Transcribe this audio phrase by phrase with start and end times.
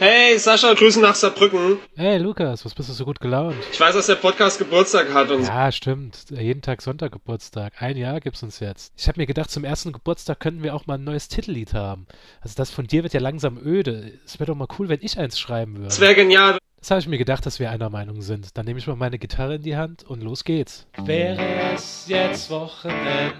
[0.00, 1.78] Hey, Sascha, Grüße nach Saarbrücken.
[1.96, 3.56] Hey Lukas, was bist du so gut gelaunt?
[3.72, 6.26] Ich weiß, dass der Podcast Geburtstag hat und Ja, stimmt.
[6.30, 7.72] Jeden Tag Sonntag Geburtstag.
[7.82, 8.92] Ein Jahr gibt's uns jetzt.
[8.96, 12.06] Ich habe mir gedacht, zum ersten Geburtstag könnten wir auch mal ein neues Titellied haben.
[12.40, 14.12] Also das von dir wird ja langsam öde.
[14.24, 15.88] Es wäre doch mal cool, wenn ich eins schreiben würde.
[15.88, 16.58] es wäre genial.
[16.78, 18.56] Das habe ich mir gedacht, dass wir einer Meinung sind.
[18.56, 20.86] Dann nehme ich mal meine Gitarre in die Hand und los geht's.
[21.04, 21.42] Wäre
[21.74, 23.32] es jetzt Wochenende,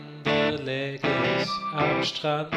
[0.65, 1.09] läge
[1.41, 2.49] ich am Strand.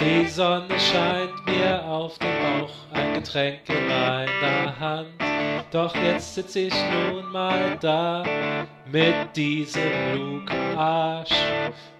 [0.00, 5.08] Die Sonne scheint mir auf den Bauch, ein Getränk in meiner Hand.
[5.70, 8.24] Doch jetzt sitze ich nun mal da
[8.90, 9.82] mit diesem
[10.14, 11.34] Luke-Arsch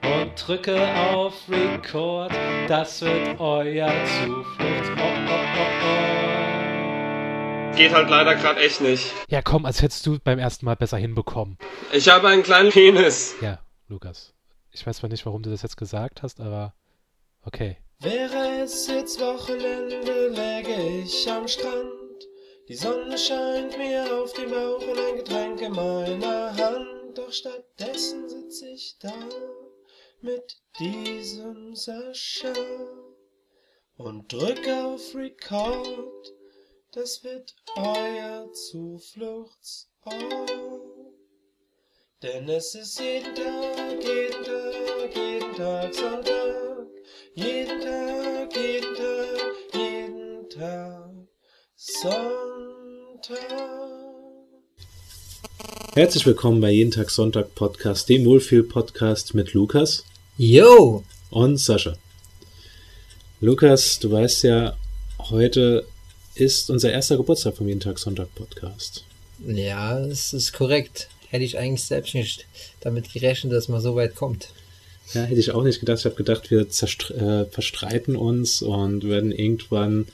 [0.02, 0.76] und drücke
[1.12, 2.32] auf Record.
[2.68, 4.90] Das wird euer Zuflucht.
[4.96, 5.66] Oh, oh, oh,
[7.72, 7.76] oh.
[7.76, 9.12] Geht halt leider gerade echt nicht.
[9.28, 11.56] Ja, komm, als hättest du beim ersten Mal besser hinbekommen.
[11.92, 13.36] Ich habe einen kleinen Penis.
[13.40, 14.34] Ja, Lukas.
[14.72, 16.74] Ich weiß zwar nicht, warum du das jetzt gesagt hast, aber
[17.42, 17.76] okay.
[17.98, 22.00] Wäre es jetzt Wochenende, läge ich am Strand.
[22.68, 27.18] Die Sonne scheint mir auf den Bauch und ein Getränk in meiner Hand.
[27.18, 29.12] Doch stattdessen sitz ich da
[30.20, 32.52] mit diesem Sascha
[33.96, 36.32] und drück auf Record.
[36.92, 39.90] Das wird euer Zufluchtsort.
[42.22, 44.59] Denn es ist jeden Tag, jeden Tag,
[45.60, 46.86] jeden Tag Sonntag.
[47.34, 51.10] Jeden Tag, jeden Tag, jeden Tag
[51.76, 53.38] Sonntag.
[55.94, 60.04] Herzlich willkommen bei Jeden Tag Sonntag Podcast, dem Wohlfühl-Podcast mit Lukas
[60.38, 61.04] Yo!
[61.28, 61.94] und Sascha.
[63.42, 64.78] Lukas, du weißt ja,
[65.18, 65.86] heute
[66.36, 69.04] ist unser erster Geburtstag vom Jeden Tag Sonntag Podcast.
[69.46, 71.10] Ja, es ist korrekt.
[71.28, 72.46] Hätte ich eigentlich selbst nicht
[72.80, 74.54] damit gerechnet, dass man so weit kommt.
[75.14, 75.98] Ja, hätte ich auch nicht gedacht.
[75.98, 80.06] Ich habe gedacht, wir äh, verstreiten uns und werden irgendwann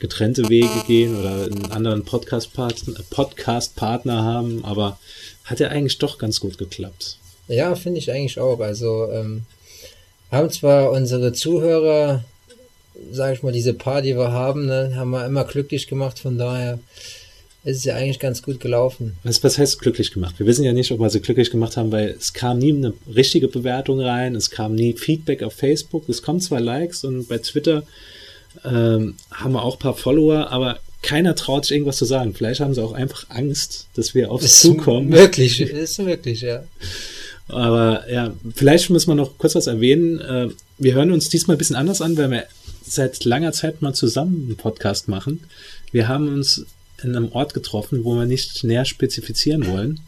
[0.00, 4.98] getrennte Wege gehen oder einen anderen Podcast-Partner Podcast haben, aber
[5.44, 7.18] hat ja eigentlich doch ganz gut geklappt.
[7.48, 8.60] Ja, finde ich eigentlich auch.
[8.60, 9.42] Also, ähm,
[10.30, 12.24] haben zwar unsere Zuhörer,
[13.12, 16.18] sag ich mal, diese paar, die wir haben, ne, haben wir immer glücklich gemacht.
[16.18, 16.78] Von daher
[17.62, 19.16] ist es ja eigentlich ganz gut gelaufen.
[19.22, 20.36] Was, was heißt glücklich gemacht?
[20.38, 22.94] Wir wissen ja nicht, ob wir sie glücklich gemacht haben, weil es kam nie eine
[23.14, 27.38] richtige Bewertung rein, es kam nie Feedback auf Facebook, es kommen zwar Likes und bei
[27.38, 27.82] Twitter
[28.64, 32.34] ähm, haben wir auch ein paar Follower, aber keiner traut sich irgendwas zu sagen.
[32.34, 35.12] Vielleicht haben sie auch einfach Angst, dass wir auf sie Ist zukommen.
[35.12, 36.64] Wirklich, ist wirklich, ja.
[37.48, 40.20] Aber ja, vielleicht müssen wir noch kurz was erwähnen.
[40.20, 40.48] Äh,
[40.78, 42.44] wir hören uns diesmal ein bisschen anders an, weil wir
[42.86, 45.40] seit langer Zeit mal zusammen einen Podcast machen.
[45.92, 46.66] Wir haben uns
[47.02, 50.00] in einem Ort getroffen, wo wir nicht näher spezifizieren wollen.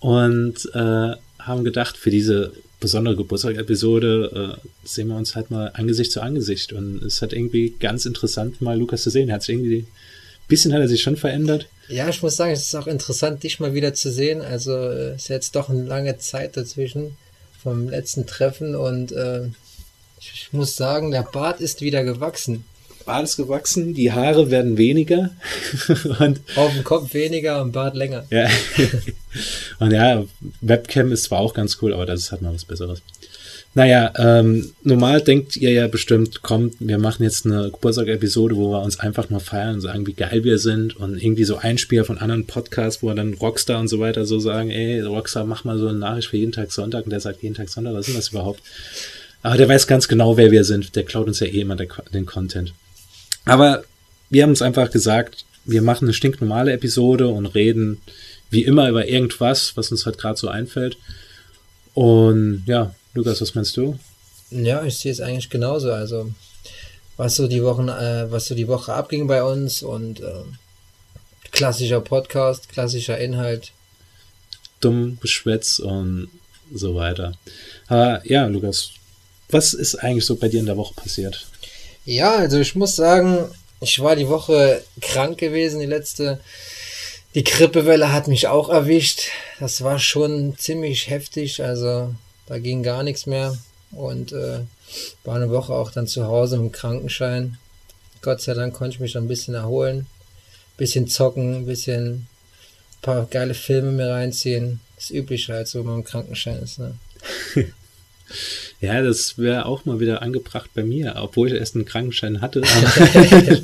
[0.00, 6.12] Und äh, haben gedacht, für diese besondere Geburtstag-Episode äh, sehen wir uns halt mal Angesicht
[6.12, 6.72] zu Angesicht.
[6.72, 9.32] Und es hat irgendwie ganz interessant, mal Lukas zu sehen.
[9.32, 11.66] Hat irgendwie, ein bisschen hat er sich schon verändert.
[11.88, 14.42] Ja, ich muss sagen, es ist auch interessant, dich mal wieder zu sehen.
[14.42, 17.16] Also äh, ist jetzt doch eine lange Zeit dazwischen
[17.62, 19.48] vom letzten Treffen und äh,
[20.20, 22.64] ich muss sagen, der Bart ist wieder gewachsen.
[23.04, 25.30] Bart ist gewachsen, die Haare werden weniger.
[26.20, 28.24] und Auf dem Kopf weniger, am Bart länger.
[28.30, 28.48] Ja.
[29.80, 30.24] Und ja,
[30.60, 33.02] Webcam ist zwar auch ganz cool, aber das ist halt mal was Besseres.
[33.76, 38.82] Naja, ähm, normal denkt ihr ja bestimmt, kommt, wir machen jetzt eine Geburtstag-Episode, wo wir
[38.82, 42.18] uns einfach mal feiern und sagen, wie geil wir sind und irgendwie so Einspieler von
[42.18, 45.88] anderen Podcasts, wo dann Rockstar und so weiter so sagen, ey, Rockstar, mach mal so
[45.88, 48.16] eine Nachricht für jeden Tag Sonntag und der sagt jeden Tag Sonntag, was ist denn
[48.16, 48.62] das überhaupt?
[49.42, 50.94] Aber der weiß ganz genau, wer wir sind.
[50.94, 52.72] Der klaut uns ja eh immer den Content.
[53.44, 53.84] Aber
[54.30, 58.00] wir haben uns einfach gesagt, wir machen eine stinknormale Episode und reden
[58.50, 60.96] wie immer über irgendwas, was uns halt gerade so einfällt.
[61.94, 63.98] Und ja, Lukas, was meinst du?
[64.50, 65.92] Ja, ich sehe es eigentlich genauso.
[65.92, 66.32] Also
[67.16, 70.44] was so die Wochen, äh, was so die Woche abging bei uns und äh,
[71.50, 73.72] klassischer Podcast, klassischer Inhalt.
[74.80, 76.28] Dumm Geschwätz und
[76.72, 77.34] so weiter.
[77.86, 78.90] Aber ja, Lukas,
[79.48, 81.46] was ist eigentlich so bei dir in der Woche passiert?
[82.04, 83.50] Ja, also ich muss sagen,
[83.80, 86.40] ich war die Woche krank gewesen, die letzte.
[87.34, 89.30] Die Grippewelle hat mich auch erwischt.
[89.58, 92.14] Das war schon ziemlich heftig, also
[92.46, 93.56] da ging gar nichts mehr.
[93.90, 94.60] Und äh,
[95.24, 97.58] war eine Woche auch dann zu Hause dem Krankenschein.
[98.22, 100.06] Gott sei Dank konnte ich mich dann ein bisschen erholen.
[100.76, 102.28] Bisschen zocken, ein bisschen ein
[103.02, 104.80] paar geile Filme mir reinziehen.
[104.96, 106.78] Das Übliche halt so, wenn man im Krankenschein ist.
[106.78, 106.98] Ne?
[108.84, 112.62] Ja, das wäre auch mal wieder angebracht bei mir, obwohl ich erst einen Krankenschein hatte.
[112.62, 113.60] Aber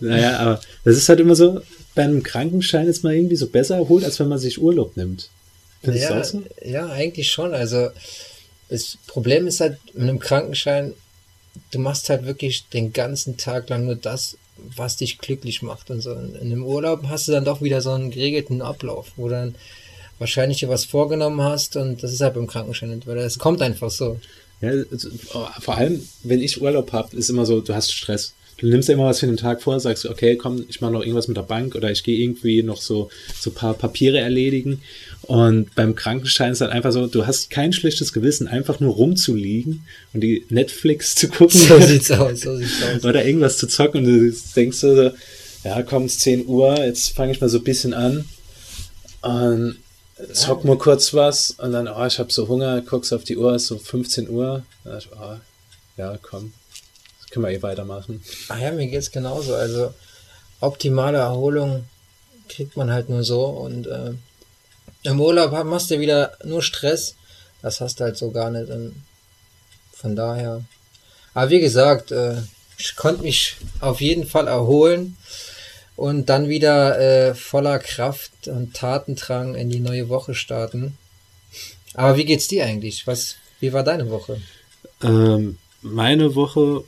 [0.00, 1.60] naja, aber das ist halt immer so,
[1.94, 5.28] bei einem Krankenschein ist man irgendwie so besser erholt, als wenn man sich Urlaub nimmt.
[5.82, 6.42] Findest ja, so?
[6.64, 7.54] ja, eigentlich schon.
[7.54, 7.90] Also
[8.68, 10.94] das Problem ist halt mit einem Krankenschein,
[11.70, 16.00] du machst halt wirklich den ganzen Tag lang nur das, was dich glücklich macht und
[16.00, 16.12] so.
[16.12, 19.54] In einem Urlaub hast du dann doch wieder so einen geregelten Ablauf, wo dann
[20.18, 23.90] wahrscheinlich dir was vorgenommen hast und das ist halt beim Krankenschein weil es kommt einfach
[23.90, 24.18] so.
[24.60, 25.10] Ja, also,
[25.60, 28.34] vor allem, wenn ich Urlaub habe, ist immer so, du hast Stress.
[28.58, 31.26] Du nimmst immer was für den Tag vor, sagst, okay, komm, ich mache noch irgendwas
[31.26, 33.10] mit der Bank oder ich gehe irgendwie noch so
[33.40, 34.82] so ein paar Papiere erledigen.
[35.22, 39.84] Und beim Krankenschein ist halt einfach so, du hast kein schlechtes Gewissen, einfach nur rumzuliegen
[40.12, 41.58] und die Netflix zu gucken.
[41.58, 43.04] So sieht's aus, so sieht's aus.
[43.04, 45.10] oder irgendwas zu zocken und du denkst so,
[45.64, 48.26] ja, komm, es ist 10 Uhr, jetzt fange ich mal so ein bisschen an
[49.22, 49.76] und
[50.32, 53.54] zock mal kurz was und dann, oh, ich habe so Hunger, guckst auf die Uhr,
[53.54, 54.64] ist so 15 Uhr.
[54.98, 55.36] Ich, oh,
[55.96, 56.52] ja, komm,
[57.20, 58.22] das können wir eh weitermachen.
[58.48, 59.54] Ach ja, mir geht's genauso.
[59.54, 59.92] Also
[60.60, 61.84] optimale Erholung
[62.48, 64.12] kriegt man halt nur so und äh,
[65.04, 67.16] im Urlaub machst du wieder nur Stress.
[67.60, 68.70] Das hast du halt so gar nicht.
[68.70, 69.02] Und
[69.92, 70.64] von daher.
[71.34, 72.36] Aber wie gesagt, äh,
[72.78, 75.16] ich konnte mich auf jeden Fall erholen
[76.02, 80.98] und dann wieder äh, voller Kraft und Tatendrang in die neue Woche starten.
[81.94, 83.06] Aber wie geht's dir eigentlich?
[83.06, 84.40] Was, wie war deine Woche?
[85.00, 86.82] Ähm, meine Woche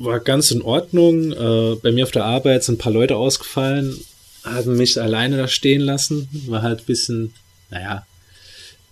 [0.00, 1.30] war ganz in Ordnung.
[1.30, 4.00] Äh, bei mir auf der Arbeit sind ein paar Leute ausgefallen,
[4.42, 6.28] haben mich alleine da stehen lassen.
[6.48, 7.34] War halt ein bisschen,
[7.70, 8.04] naja.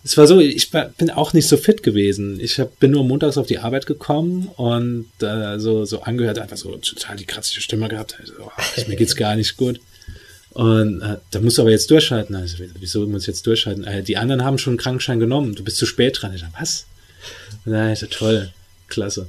[0.05, 2.39] Es war so, ich bin auch nicht so fit gewesen.
[2.39, 6.59] Ich hab, bin nur montags auf die Arbeit gekommen und äh, so, so angehört, einfach
[6.59, 8.19] so total die kratzige Stimme gehabt.
[8.21, 8.51] Also, oh,
[8.87, 9.81] mir geht's gar nicht gut.
[10.51, 12.37] Und äh, da musst du aber jetzt durchhalten.
[12.37, 13.85] Also, wieso muss ich jetzt durchhalten?
[13.85, 15.55] Äh, die anderen haben schon einen Krankenschein genommen.
[15.55, 16.35] Du bist zu spät dran.
[16.35, 16.85] Ich dachte, was?
[17.65, 18.53] Na, ich dachte, toll,
[18.89, 19.29] klasse.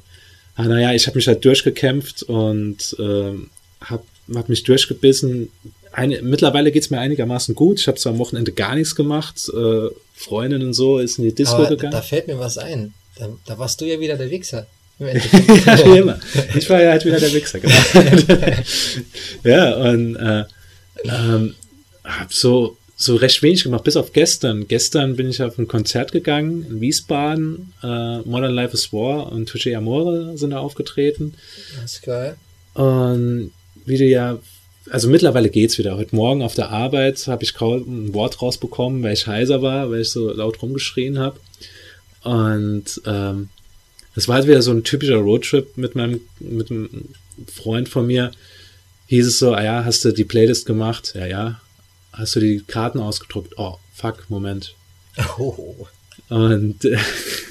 [0.56, 3.50] Ah, naja, ich habe mich halt durchgekämpft und ähm,
[3.81, 5.50] habe hab mich durchgebissen.
[5.95, 7.80] Eine, mittlerweile geht's mir einigermaßen gut.
[7.80, 9.50] Ich habe zwar am Wochenende gar nichts gemacht.
[9.50, 11.94] Äh, Freundin und so ist in die Disco Aber gegangen.
[11.94, 12.94] da fällt mir was ein.
[13.18, 14.68] Da, da warst du ja wieder der Wichser.
[14.97, 16.19] Ja, wie immer.
[16.56, 17.75] Ich war ja halt wieder der Wichser, genau.
[19.44, 20.45] ja, und äh,
[21.03, 21.56] ähm,
[22.01, 24.69] hab so, so recht wenig gemacht, bis auf gestern.
[24.69, 27.74] Gestern bin ich auf ein Konzert gegangen in Wiesbaden.
[27.83, 31.33] Äh, Modern Life is War und Touche Amore sind da aufgetreten.
[31.81, 32.38] Das ist geil.
[32.74, 33.51] Und
[33.86, 34.39] wie du ja,
[34.90, 35.98] also mittlerweile geht's wieder.
[35.98, 39.90] Heute Morgen auf der Arbeit habe ich kaum ein Wort rausbekommen, weil ich heiser war,
[39.90, 41.40] weil ich so laut rumgeschrien habe.
[42.24, 43.50] Und ähm,
[44.16, 47.10] war halt wieder so ein typischer Roadtrip mit meinem, mit einem
[47.48, 48.32] Freund von mir.
[49.08, 51.14] Hieß es so, ah ja, hast du die Playlist gemacht?
[51.16, 51.62] Ja, ja.
[52.14, 53.54] Hast du die Karten ausgedruckt?
[53.58, 54.76] Oh, fuck, Moment.
[55.38, 55.88] Oh.
[56.30, 56.98] Und äh,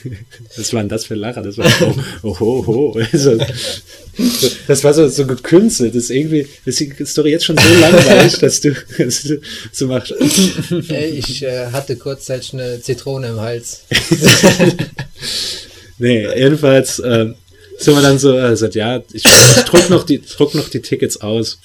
[0.57, 1.43] was war denn das für Lacher?
[1.43, 1.67] Das war
[2.23, 3.01] oh, oh, oh, oh.
[3.13, 3.39] Also,
[4.67, 5.95] das war so, so gekünstelt.
[5.95, 9.41] Das ist irgendwie, ist die Story jetzt schon so langweilig, dass du, dass du
[9.73, 10.15] so machst.
[10.21, 13.83] Ich äh, hatte kurzzeitig eine Zitrone im Hals.
[15.99, 17.37] Nee, jedenfalls ähm,
[17.79, 20.81] sind wir dann so, äh, gesagt, ja, ich, ich druck noch die, druck noch die
[20.81, 21.59] Tickets aus.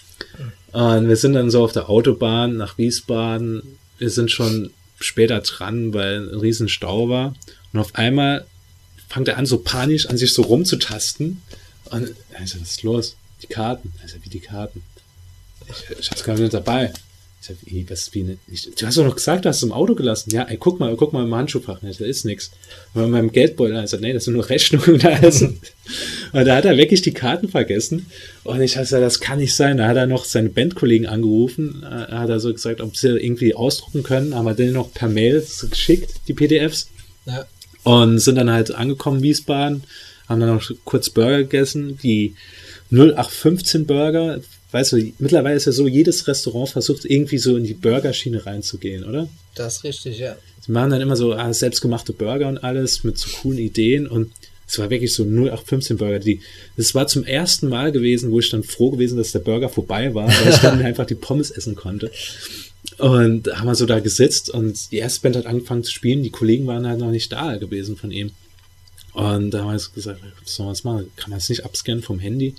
[0.71, 3.77] Und wir sind dann so auf der Autobahn nach Wiesbaden.
[3.97, 7.35] Wir sind schon später dran, weil ein riesen Stau war.
[7.73, 8.45] Und auf einmal
[9.07, 11.41] fängt er an, so panisch an sich so rumzutasten.
[11.85, 12.09] Und
[12.43, 13.15] ich so, was ist los?
[13.41, 13.93] Die Karten.
[14.05, 14.83] Ich so, wie die Karten?
[15.67, 16.93] Ich, ich hab's gar nicht dabei.
[17.41, 19.71] Ich sag, wie, was, wie, nicht, du hast doch noch gesagt, du hast es im
[19.71, 20.31] Auto gelassen.
[20.31, 21.79] Ja, ey, guck mal, guck mal im Handschuhfach.
[21.81, 22.51] Da ist nix.
[22.93, 24.99] Und bei meinem Geldbeutel, also, nee, das sind nur Rechnungen.
[24.99, 25.55] Da ist, und
[26.33, 28.07] da hat er wirklich die Karten vergessen.
[28.43, 29.77] Und ich hab gesagt, das kann nicht sein.
[29.77, 31.83] Da hat er noch seine Bandkollegen angerufen.
[31.83, 34.35] äh, hat er so gesagt, ob sie irgendwie ausdrucken können.
[34.35, 36.89] Haben wir denen noch per Mail geschickt, die PDFs.
[37.25, 37.45] Ja.
[37.83, 39.83] Und sind dann halt angekommen in Wiesbaden,
[40.27, 42.35] haben dann noch kurz Burger gegessen, die
[42.91, 44.41] 0815 Burger.
[44.71, 49.03] Weißt du, mittlerweile ist ja so, jedes Restaurant versucht irgendwie so in die Burgerschiene reinzugehen,
[49.03, 49.27] oder?
[49.55, 50.35] Das ist richtig, ja.
[50.61, 54.31] Sie machen dann immer so ah, selbstgemachte Burger und alles mit so coolen Ideen und
[54.67, 56.19] es war wirklich so 0815 Burger.
[56.19, 56.41] Die,
[56.77, 60.13] das war zum ersten Mal gewesen, wo ich dann froh gewesen, dass der Burger vorbei
[60.13, 62.11] war, weil ich dann einfach die Pommes essen konnte.
[62.99, 66.21] Und da haben wir so da gesitzt und die erste Band hat angefangen zu spielen.
[66.21, 68.31] Die Kollegen waren halt noch nicht da gewesen von ihm.
[69.13, 71.11] Und da haben wir gesagt, was soll man machen?
[71.15, 72.53] Kann man es nicht abscannen vom Handy?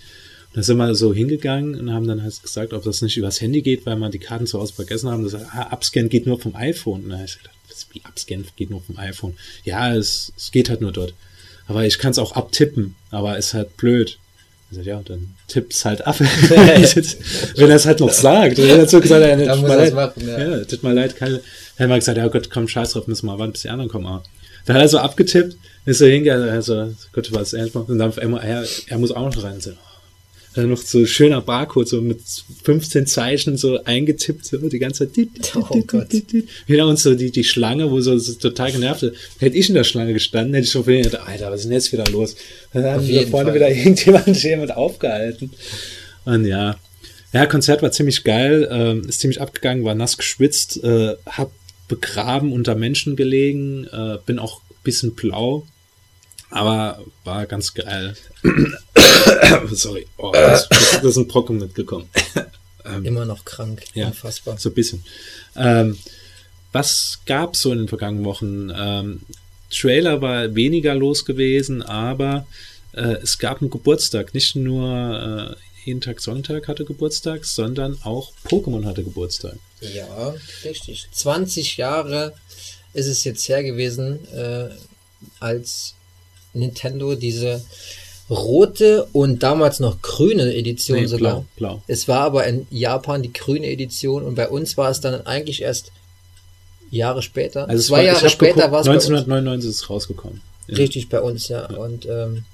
[0.53, 3.63] Dann sind wir so hingegangen und haben dann halt gesagt, ob das nicht übers Handy
[3.63, 5.23] geht, weil wir die Karten zu Hause vergessen haben.
[5.23, 7.05] Das ah, Abscan geht nur vom iPhone.
[7.05, 9.37] Und dann hab ich gedacht, was, wie Abscan geht nur vom iPhone?
[9.65, 11.15] Ja, es, es geht halt nur dort.
[11.69, 14.19] Aber ich kann es auch abtippen, aber ist halt blöd.
[14.71, 16.19] Ich sag, ja, dann tippt's halt ab.
[16.21, 18.59] Wenn er es halt noch sagt.
[18.59, 19.95] Und er hat so gesagt, ja, Da tut muss mir leid.
[19.95, 20.39] machen, ja.
[20.39, 21.41] ja, tut mir leid, keine.
[21.77, 23.89] Dann haben wir gesagt, ja Gott, komm, scheiß drauf, müssen wir warten, bis die anderen
[23.91, 24.07] kommen.
[24.07, 24.25] Aber
[24.67, 27.93] dann hat er so abgetippt, ist so hingegangen, also, Gott, was ernst machen.
[27.93, 29.55] Und dann auf einmal, er, er muss auch noch rein.
[29.55, 29.71] Und so,
[30.55, 32.21] dann noch so schöner Barcode, so mit
[32.65, 35.29] 15 Zeichen so eingetippt, so die ganze Zeit.
[35.55, 36.13] Oh Gott.
[36.13, 36.49] dit.
[36.67, 39.17] Hinter uns so die, die Schlange, wo so, so total genervt ist.
[39.39, 41.93] Hätte ich in der Schlange gestanden, hätte ich schon gedacht, Alter, was ist denn jetzt
[41.93, 42.35] wieder los?
[42.73, 43.55] Dann haben jeden vorne Fall.
[43.57, 45.51] wieder irgendjemand jemand aufgehalten.
[46.25, 46.77] Und ja,
[47.33, 51.53] Ja, Konzert war ziemlich geil, ähm, ist ziemlich abgegangen, war nass geschwitzt, äh, hab
[51.87, 55.67] begraben unter Menschen gelegen, äh, bin auch ein bisschen blau,
[56.51, 58.17] aber war ganz geil.
[59.71, 62.09] Sorry, oh, das, das, ist ein Brocken mitgekommen.
[63.05, 64.09] Immer noch krank, Ja.
[64.09, 64.59] unfassbar.
[64.59, 65.05] So ein bisschen.
[65.57, 65.99] Ähm,
[66.73, 68.71] was gab so in den vergangenen Wochen?
[68.75, 69.21] Ähm,
[69.71, 72.47] Trailer war weniger los gewesen, aber
[72.93, 74.35] äh, es gab einen Geburtstag.
[74.35, 79.57] Nicht nur äh, jeden Tag Sonntag hatte Geburtstag, sondern auch Pokémon hatte Geburtstag.
[79.81, 81.07] Ja, richtig.
[81.13, 82.35] 20 Jahre
[82.93, 84.69] ist es jetzt her gewesen, äh,
[85.39, 85.95] als
[86.53, 87.63] Nintendo diese
[88.29, 91.45] rote und damals noch grüne Edition Nee, sogar.
[91.57, 91.83] blau, blau.
[91.89, 95.63] Es war aber in Japan die grüne Edition und bei uns war es dann eigentlich
[95.63, 95.91] erst
[96.91, 97.69] Jahre später.
[97.69, 99.05] Also Zwei war, Jahre später war es bei uns.
[99.07, 100.41] 1999 ist es rausgekommen.
[100.69, 100.77] Ja.
[100.77, 101.67] Richtig bei uns, ja.
[101.71, 102.45] Und ähm,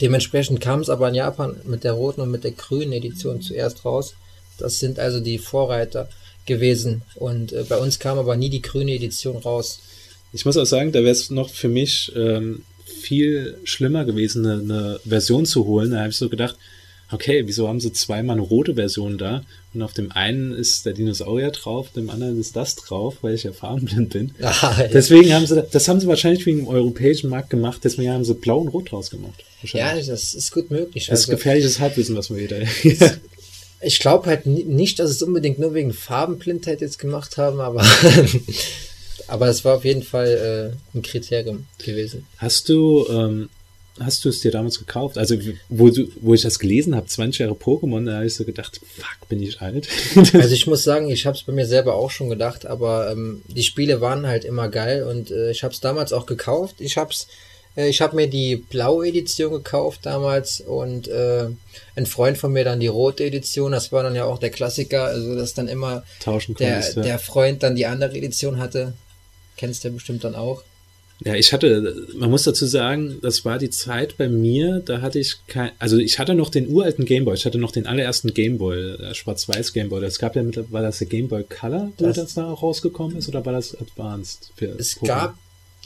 [0.00, 3.84] dementsprechend kam es aber in Japan mit der roten und mit der grünen Edition zuerst
[3.84, 4.14] raus.
[4.58, 6.08] Das sind also die Vorreiter
[6.46, 7.02] gewesen.
[7.16, 9.80] Und äh, bei uns kam aber nie die grüne Edition raus.
[10.32, 14.60] Ich muss auch sagen, da wäre es noch für mich ähm, viel schlimmer gewesen, eine,
[14.62, 15.90] eine Version zu holen.
[15.92, 16.56] Da habe ich so gedacht,
[17.10, 19.44] okay, wieso haben sie zweimal eine rote Version da?
[19.72, 23.34] Und auf dem einen ist der Dinosaurier drauf, auf dem anderen ist das drauf, weil
[23.34, 24.34] ich ja farbenblind bin.
[24.42, 24.88] Ah, ja.
[24.88, 28.34] Deswegen haben sie, das haben sie wahrscheinlich wegen dem europäischen Markt gemacht, deswegen haben sie
[28.34, 29.42] blau und rot draus gemacht.
[29.62, 31.06] ja, das ist gut möglich.
[31.06, 32.58] das ist Also, gefährliches Halbwissen, was wir wieder.
[33.80, 37.82] ich glaube halt ni- nicht, dass es unbedingt nur wegen Farbenblindheit jetzt gemacht haben, aber,
[39.28, 42.26] aber es war auf jeden Fall äh, ein Kriterium gewesen.
[42.38, 43.48] Hast du, ähm,
[44.00, 45.18] hast du es dir damals gekauft?
[45.18, 45.36] Also,
[45.68, 48.80] wo, du, wo ich das gelesen habe, 20 Jahre Pokémon, da habe ich so gedacht,
[48.96, 49.88] fuck, bin ich alt.
[50.34, 53.42] Also ich muss sagen, ich habe es bei mir selber auch schon gedacht, aber ähm,
[53.48, 56.76] die Spiele waren halt immer geil und äh, ich habe es damals auch gekauft.
[56.78, 57.28] Ich hab's,
[57.76, 61.46] äh, ich habe mir die blaue Edition gekauft damals und äh,
[61.96, 63.72] ein Freund von mir dann die rote Edition.
[63.72, 67.02] Das war dann ja auch der Klassiker, also dass dann immer Tauschen der, konntest, ja.
[67.02, 68.94] der Freund dann die andere Edition hatte.
[69.56, 70.62] Kennst du ja bestimmt dann auch.
[71.24, 75.20] Ja, ich hatte, man muss dazu sagen, das war die Zeit bei mir, da hatte
[75.20, 78.96] ich kein, also ich hatte noch den uralten Gameboy, ich hatte noch den allerersten Gameboy,
[78.98, 80.00] der Schwarz-Weiß Gameboy.
[80.00, 83.28] Das gab ja mit, war das der Gameboy Color, wo Das- da auch rausgekommen ist,
[83.28, 84.50] oder war das Advanced?
[84.76, 85.06] Es Pokémon?
[85.06, 85.34] gab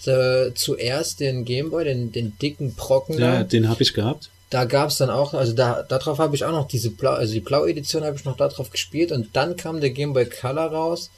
[0.06, 3.44] äh, zuerst den Gameboy, den, den dicken Brocken Ja, da.
[3.44, 4.30] den habe ich gehabt.
[4.48, 7.34] Da gab es dann auch, also da darauf habe ich auch noch diese Blau, also
[7.34, 10.72] die blaue Edition habe ich noch darauf gespielt und dann kam der Game Boy Color
[10.72, 11.10] raus.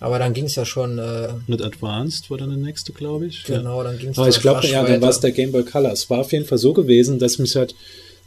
[0.00, 3.44] Aber dann ging es ja schon, äh, Mit Advanced war dann der nächste, glaube ich.
[3.44, 5.92] genau, dann ging es Aber ich glaube, ja, dann war es der Game Boy Color.
[5.92, 7.74] Es war auf jeden Fall so gewesen, dass mich halt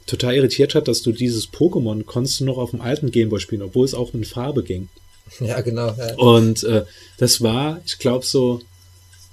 [0.08, 3.40] total irritiert hat, dass du dieses Pokémon konntest du noch auf dem alten Game Boy
[3.40, 4.90] spielen, obwohl es auch in Farbe ging.
[5.42, 5.94] Ja, genau.
[5.98, 6.16] Ja.
[6.16, 6.86] Und äh,
[7.18, 8.62] das war, ich glaube, so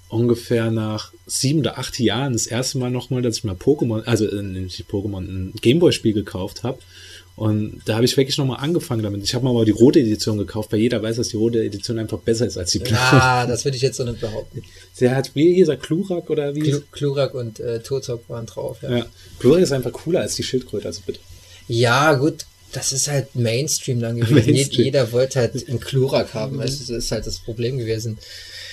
[0.09, 4.27] ungefähr nach sieben oder acht Jahren das erste Mal nochmal, dass ich mal Pokémon, also
[4.27, 6.79] äh, nicht Pokémon, ein Gameboy-Spiel gekauft habe.
[7.37, 9.25] Und da habe ich wirklich nochmal angefangen damit.
[9.25, 11.99] Ich habe mir aber die rote Edition gekauft, weil jeder weiß, dass die rote Edition
[11.99, 12.97] einfach besser ist als die blaue.
[13.01, 14.63] Ah, das würde ich jetzt so nicht behaupten.
[15.01, 16.61] Der hat, wie hieß er, Klurak oder wie?
[16.61, 18.99] Klu Klurak und äh, Tozok waren drauf, ja.
[18.99, 19.07] Ja.
[19.41, 21.19] Klurak ist einfach cooler als die Schildkröte, also bitte.
[21.67, 24.53] Ja, gut, das ist halt Mainstream dann gewesen.
[24.53, 24.85] Mainstream.
[24.85, 26.61] Jeder wollte halt einen Klurak haben.
[26.61, 28.19] Also, das ist halt das Problem gewesen.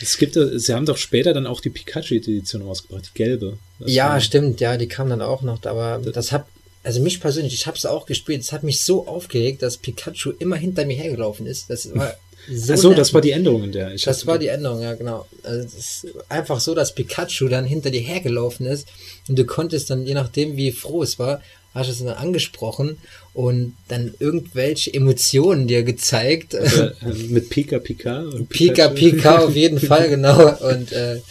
[0.01, 3.57] Es gibt, äh, sie haben doch später dann auch die Pikachu-Edition rausgebracht, die gelbe.
[3.79, 6.45] Das ja, stimmt, ja, die kam dann auch noch, aber das hat,
[6.83, 10.31] also mich persönlich, ich habe es auch gespielt, es hat mich so aufgeregt, dass Pikachu
[10.39, 11.69] immer hinter mir hergelaufen ist.
[11.69, 12.15] Das war
[12.49, 13.93] so, Ach so, das war die Änderung in der.
[13.93, 15.27] Ich Das war die Änderung, ja, genau.
[15.43, 18.87] Also es ist einfach so, dass Pikachu dann hinter dir hergelaufen ist
[19.27, 21.41] und du konntest dann, je nachdem, wie froh es war,
[21.73, 22.97] hast du es dann angesprochen
[23.33, 26.53] und dann irgendwelche Emotionen dir gezeigt.
[26.53, 26.91] äh,
[27.29, 28.89] mit Pika Pika und Pika.
[28.89, 30.57] Pika auf jeden Fall, genau.
[30.57, 31.21] Und äh,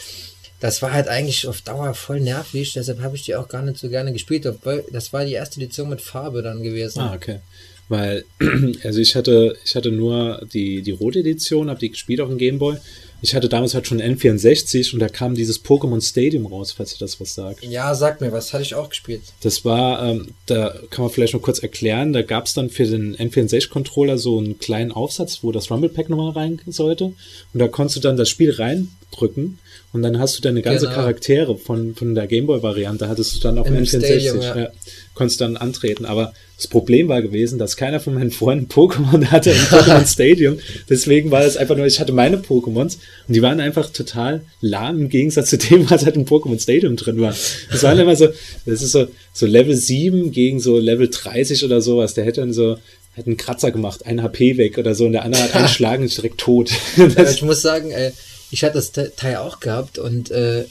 [0.60, 3.78] das war halt eigentlich auf Dauer voll nervig, deshalb habe ich die auch gar nicht
[3.78, 7.00] so gerne gespielt, obwohl das war die erste Edition mit Farbe dann gewesen.
[7.00, 7.40] Ah, okay.
[7.88, 8.24] Weil,
[8.84, 12.38] also ich hatte, ich hatte nur die, die rote Edition, habe die gespielt auf dem
[12.38, 12.76] Gameboy.
[13.22, 16.98] Ich hatte damals halt schon N64 und da kam dieses Pokémon Stadium raus, falls ihr
[16.98, 17.64] das was sagt.
[17.64, 19.22] Ja, sag mir, was hatte ich auch gespielt?
[19.42, 22.84] Das war, ähm, da kann man vielleicht noch kurz erklären, da gab es dann für
[22.84, 27.04] den N64-Controller so einen kleinen Aufsatz, wo das Rumble Pack nochmal rein sollte.
[27.04, 27.16] Und
[27.54, 29.58] da konntest du dann das Spiel reindrücken
[29.92, 30.96] und dann hast du deine ganze Genau.
[30.96, 34.56] Charaktere von, von der Gameboy-Variante, hattest du dann auf dem Im N64, Stadium, ja.
[34.56, 34.68] ja.
[35.14, 36.04] konntest dann antreten.
[36.04, 40.58] Aber das Problem war gewesen, dass keiner von meinen Freunden Pokémon hatte im Pokémon Stadium.
[40.88, 42.98] Deswegen war das einfach nur, ich hatte meine Pokémons
[43.28, 46.96] und die waren einfach total lahm im Gegensatz zu dem, was halt im Pokémon Stadium
[46.96, 47.34] drin war.
[47.70, 48.28] Das waren immer so,
[48.66, 52.14] das ist so, so Level 7 gegen so Level 30 oder sowas.
[52.14, 52.78] Der hätte dann so,
[53.16, 55.98] hat einen Kratzer gemacht, ein HP weg oder so und der andere hat einen Schlag
[56.00, 56.70] und ist direkt tot.
[56.96, 58.12] Ja, ich muss sagen, äh,
[58.50, 60.64] ich hatte das Te- Teil auch gehabt und äh,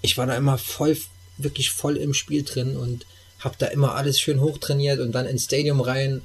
[0.00, 0.96] ich war da immer voll,
[1.38, 3.06] wirklich voll im Spiel drin und
[3.40, 6.22] habe da immer alles schön hochtrainiert und dann ins Stadium rein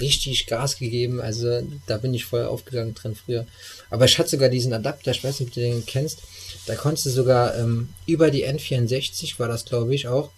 [0.00, 1.20] richtig Gas gegeben.
[1.20, 3.46] Also da bin ich voll aufgegangen drin früher.
[3.90, 6.20] Aber ich hatte sogar diesen Adapter, ich weiß nicht, ob du den kennst.
[6.66, 10.30] Da konntest du sogar ähm, über die N64 war das, glaube ich, auch,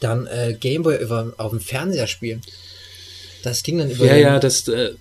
[0.00, 2.42] dann äh, Gameboy über, auf dem Fernseher spielen.
[3.42, 4.92] Das ging dann über Ja, den- ja, das, äh,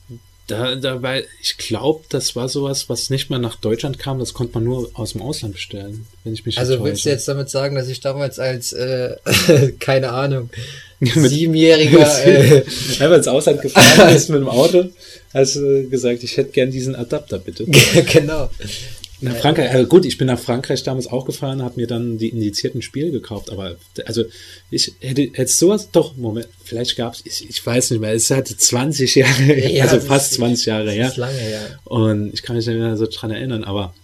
[0.48, 4.56] da, dabei, ich glaube, das war sowas, was nicht mal nach Deutschland kam, das konnte
[4.56, 7.76] man nur aus dem Ausland bestellen, wenn ich mich Also willst du jetzt damit sagen,
[7.76, 9.18] dass ich damals als, äh,
[9.80, 10.50] keine Ahnung,
[11.02, 12.64] siebenjähriger, äh,
[13.00, 14.86] Einfach ins Ausland gefahren bist mit dem Auto,
[15.34, 17.66] hast du gesagt, ich hätte gern diesen Adapter, bitte.
[18.12, 18.50] genau.
[19.20, 22.30] Nach Frankreich, äh, gut, ich bin nach Frankreich damals auch gefahren, habe mir dann die
[22.30, 24.24] indizierten Spiele gekauft, aber also
[24.70, 28.30] ich hätte jetzt sowas, doch, Moment, vielleicht gab es, ich, ich weiß nicht mehr, es
[28.30, 31.08] hatte 20 Jahre, Ja, also fast ist- 20 Jahre her.
[31.08, 31.80] ist lange her.
[31.86, 33.96] Und ich kann mich nicht mehr so dran erinnern, aber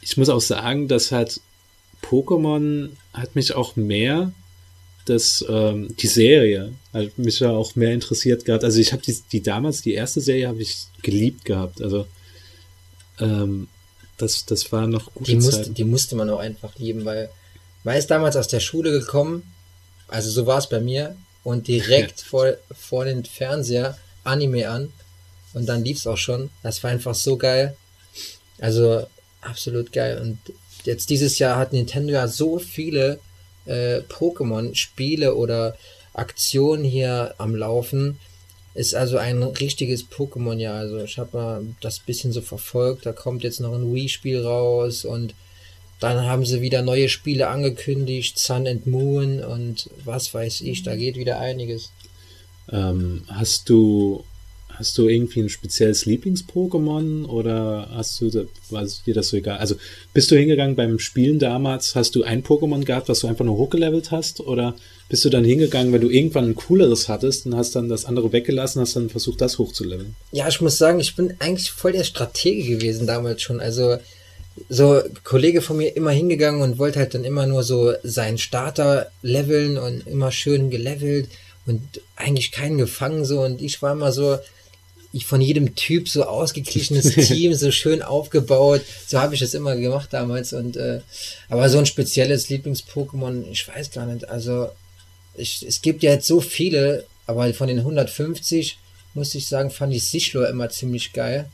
[0.00, 1.40] ich muss auch sagen, dass halt
[2.02, 4.32] Pokémon hat mich auch mehr
[5.06, 8.64] das, ähm, die Serie hat mich ja auch mehr interessiert gehabt.
[8.64, 11.82] Also ich habe die, die damals, die erste Serie habe ich geliebt gehabt.
[11.82, 12.06] Also
[13.20, 13.68] ähm,
[14.18, 15.56] das, das war noch gute Die Zeit.
[15.58, 17.30] musste, die musste man auch einfach lieben, weil
[17.82, 19.54] man ist damals aus der Schule gekommen,
[20.08, 24.92] also so war es bei mir, und direkt vor, vor den Fernseher Anime an
[25.52, 26.50] und dann lief's auch schon.
[26.62, 27.76] Das war einfach so geil.
[28.58, 29.06] Also
[29.40, 30.20] absolut geil.
[30.20, 30.38] Und
[30.84, 33.20] jetzt dieses Jahr hat Nintendo ja so viele
[33.66, 35.76] äh, Pokémon-Spiele oder
[36.12, 38.18] Aktionen hier am Laufen.
[38.74, 40.76] Ist also ein richtiges Pokémon-Jahr.
[40.76, 43.06] Also ich habe mal das bisschen so verfolgt.
[43.06, 45.34] Da kommt jetzt noch ein Wii-Spiel raus und
[46.00, 50.96] dann haben sie wieder neue Spiele angekündigt, Sun and Moon und was weiß ich, da
[50.96, 51.92] geht wieder einiges.
[52.70, 54.24] Ähm, hast du
[54.74, 59.58] hast du irgendwie ein spezielles Lieblings-Pokémon oder hast du war dir das so egal?
[59.58, 59.76] Also
[60.12, 63.56] bist du hingegangen beim Spielen damals, hast du ein Pokémon gehabt, was du einfach nur
[63.56, 64.74] hochgelevelt hast oder
[65.08, 68.32] bist du dann hingegangen, wenn du irgendwann ein cooleres hattest und hast dann das andere
[68.32, 70.16] weggelassen, hast dann versucht, das hochzuleveln?
[70.32, 73.60] Ja, ich muss sagen, ich bin eigentlich voll der Stratege gewesen damals schon.
[73.60, 73.98] Also
[74.68, 79.10] so Kollege von mir immer hingegangen und wollte halt dann immer nur so seinen Starter
[79.22, 81.28] leveln und immer schön gelevelt
[81.66, 81.82] und
[82.16, 84.38] eigentlich keinen gefangen so und ich war immer so
[85.20, 90.08] von jedem Typ so ausgeglichenes Team so schön aufgebaut so habe ich das immer gemacht
[90.12, 91.00] damals und äh,
[91.48, 94.68] aber so ein spezielles Lieblings-Pokémon ich weiß gar nicht also
[95.36, 98.78] ich, es gibt ja jetzt so viele aber von den 150
[99.14, 101.48] muss ich sagen fand ich Sichlor immer ziemlich geil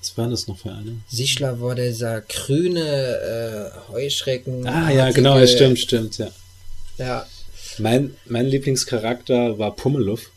[0.00, 0.96] Was waren das noch für eine?
[1.08, 2.82] Sichler war dieser grüne
[3.90, 4.66] äh, Heuschrecken.
[4.66, 6.28] Ah ja, genau, ja, stimmt, stimmt, ja.
[6.98, 7.26] Ja,
[7.78, 10.30] Mein, mein Lieblingscharakter war Pummeluff.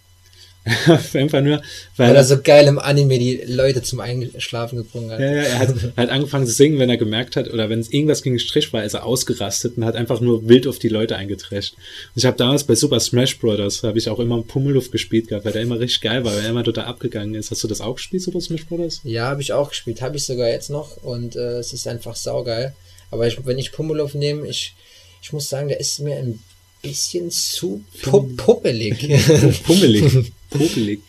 [1.14, 1.62] Einfach nur,
[1.96, 5.20] weil weil er so geil im Anime die Leute zum Einschlafen gebrungen hat.
[5.20, 7.92] Ja, ja, er hat, hat angefangen zu singen, wenn er gemerkt hat, oder wenn es
[7.92, 11.18] irgendwas gegen Strich war, ist er ausgerastet und hat einfach nur wild auf die Leute
[11.18, 11.74] eingetrescht.
[11.76, 13.84] Und ich habe damals bei Super Smash Bros.
[13.84, 16.50] habe ich auch immer Pummeluff gespielt gehabt, weil der immer richtig geil war, weil er
[16.50, 17.52] immer total abgegangen ist.
[17.52, 19.02] Hast du das auch gespielt, Super Smash Bros.?
[19.04, 20.02] Ja, habe ich auch gespielt.
[20.02, 22.76] Habe ich sogar jetzt noch und äh, es ist einfach saugeil.
[23.12, 24.74] Aber ich, wenn ich Pummeluff nehme, ich,
[25.22, 26.40] ich muss sagen, der ist mir ein
[26.88, 29.00] bisschen zu pu puppelig.
[29.66, 30.32] Pummelig.
[30.50, 31.00] Pummelig.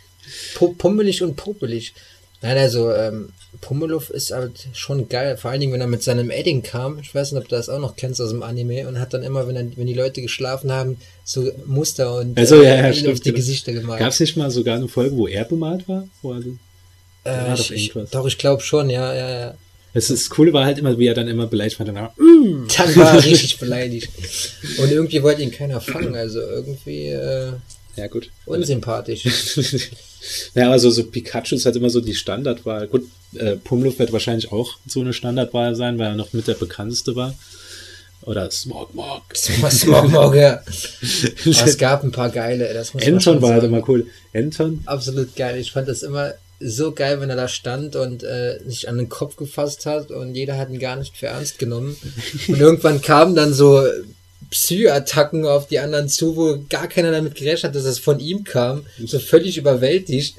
[0.54, 1.92] Pu pummelig und puppelig.
[2.42, 5.36] Nein, also ähm, Pummeluff ist halt schon geil.
[5.36, 6.98] Vor allen Dingen, wenn er mit seinem Edding kam.
[6.98, 8.86] Ich weiß nicht, ob du das auch noch kennst aus dem Anime.
[8.88, 12.62] Und hat dann immer, wenn, er, wenn die Leute geschlafen haben, so Muster und Also,
[12.62, 13.36] ja, ja, stimmt, auf die genau.
[13.36, 14.00] Gesichter gemalt.
[14.00, 16.06] Gab es nicht mal sogar eine Folge, wo er bemalt war?
[16.22, 16.42] Wo er,
[17.24, 19.54] äh, ich, doch, ich glaube schon, ja, ja, ja.
[19.96, 21.86] Das, das Coole war halt immer, wie er dann immer beleidigt war.
[21.86, 24.10] Dann, war, Dann war er richtig beleidigt.
[24.76, 26.14] Und irgendwie wollte ihn keiner fangen.
[26.14, 27.52] Also irgendwie äh,
[27.96, 28.30] ja, gut.
[28.44, 29.24] unsympathisch.
[30.54, 32.88] Ja, aber so, so Pikachu ist halt immer so die Standardwahl.
[32.88, 33.04] Gut,
[33.36, 37.14] äh, Pummeluff wird wahrscheinlich auch so eine Standardwahl sein, weil er noch mit der bekannteste
[37.14, 37.32] war.
[38.22, 39.22] Oder Smogmog.
[39.36, 40.64] Smogmogger.
[40.64, 42.74] Aber es gab ein paar geile.
[42.74, 44.08] Das muss Anton war halt immer cool.
[44.34, 44.82] Anton?
[44.86, 45.60] absolut geil.
[45.60, 49.08] Ich fand das immer so geil, wenn er da stand und äh, sich an den
[49.08, 51.96] Kopf gefasst hat und jeder hat ihn gar nicht für ernst genommen.
[52.48, 53.82] Und irgendwann kamen dann so
[54.50, 58.44] Psy-Attacken auf die anderen zu, wo gar keiner damit gerechnet hat, dass es von ihm
[58.44, 58.86] kam.
[59.04, 60.36] So völlig überwältigt.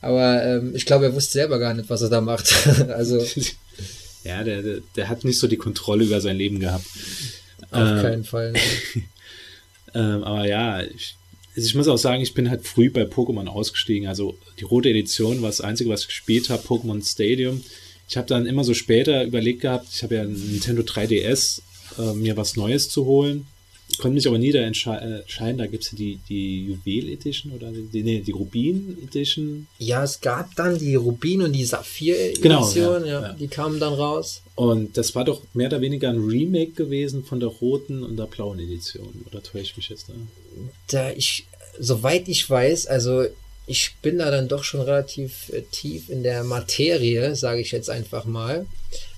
[0.00, 2.52] Aber ähm, ich glaube, er wusste selber gar nicht, was er da macht.
[2.88, 3.24] also
[4.24, 6.86] Ja, der, der, der hat nicht so die Kontrolle über sein Leben gehabt.
[7.70, 8.52] auf Ähm, keinen Fall.
[8.52, 8.60] ne.
[9.94, 11.14] Ähm, aber ja, ich,
[11.56, 14.08] also ich muss auch sagen, ich bin halt früh bei Pokémon ausgestiegen.
[14.08, 17.62] Also die rote Edition war das Einzige, was ich gespielt habe, Pokémon Stadium.
[18.08, 21.62] Ich habe dann immer so später überlegt gehabt, ich habe ja ein Nintendo 3DS,
[21.98, 23.46] äh, mir was Neues zu holen.
[23.98, 27.70] Konnte mich aber nie da äh, entscheiden, da gibt's ja die, die Juwel Edition oder
[27.70, 29.66] die, nee, die Rubin Edition.
[29.78, 33.32] Ja, es gab dann die Rubin und die Saphir-Edition, Genau, ja, ja, ja.
[33.34, 34.42] die kamen dann raus.
[34.56, 38.24] Und das war doch mehr oder weniger ein Remake gewesen von der roten und der
[38.26, 39.24] blauen Edition.
[39.30, 40.14] Oder täusche ich mich jetzt da?
[40.88, 41.46] da ich,
[41.78, 43.24] soweit ich weiß, also
[43.66, 47.90] ich bin da dann doch schon relativ äh, tief in der Materie, sage ich jetzt
[47.90, 48.66] einfach mal.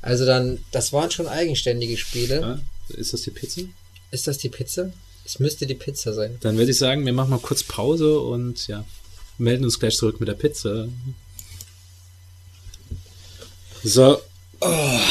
[0.03, 2.41] Also dann, das waren schon eigenständige Spiele.
[2.41, 2.61] Ja,
[2.97, 3.63] ist das die Pizza?
[4.11, 4.93] Ist das die Pizza?
[5.25, 6.37] Es müsste die Pizza sein.
[6.41, 8.85] Dann würde ich sagen, wir machen mal kurz Pause und ja,
[9.39, 10.89] melden uns gleich zurück mit der Pizza.
[13.83, 14.21] So,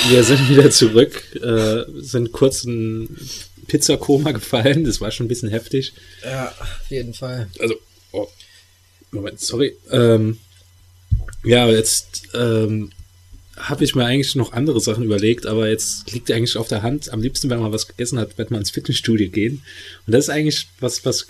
[0.09, 3.15] wir sind wieder zurück, äh, sind kurz in
[3.67, 5.93] Pizzakoma gefallen, das war schon ein bisschen heftig.
[6.23, 7.49] Ja, auf jeden Fall.
[7.59, 7.75] Also,
[8.11, 8.27] oh,
[9.11, 9.75] Moment, sorry.
[9.91, 10.39] Ähm,
[11.43, 12.91] ja, aber jetzt ähm,
[13.57, 17.11] habe ich mir eigentlich noch andere Sachen überlegt, aber jetzt liegt eigentlich auf der Hand.
[17.13, 19.61] Am liebsten, wenn man was gegessen hat, wird man ins Fitnessstudio gehen.
[20.05, 21.27] Und das ist eigentlich was, was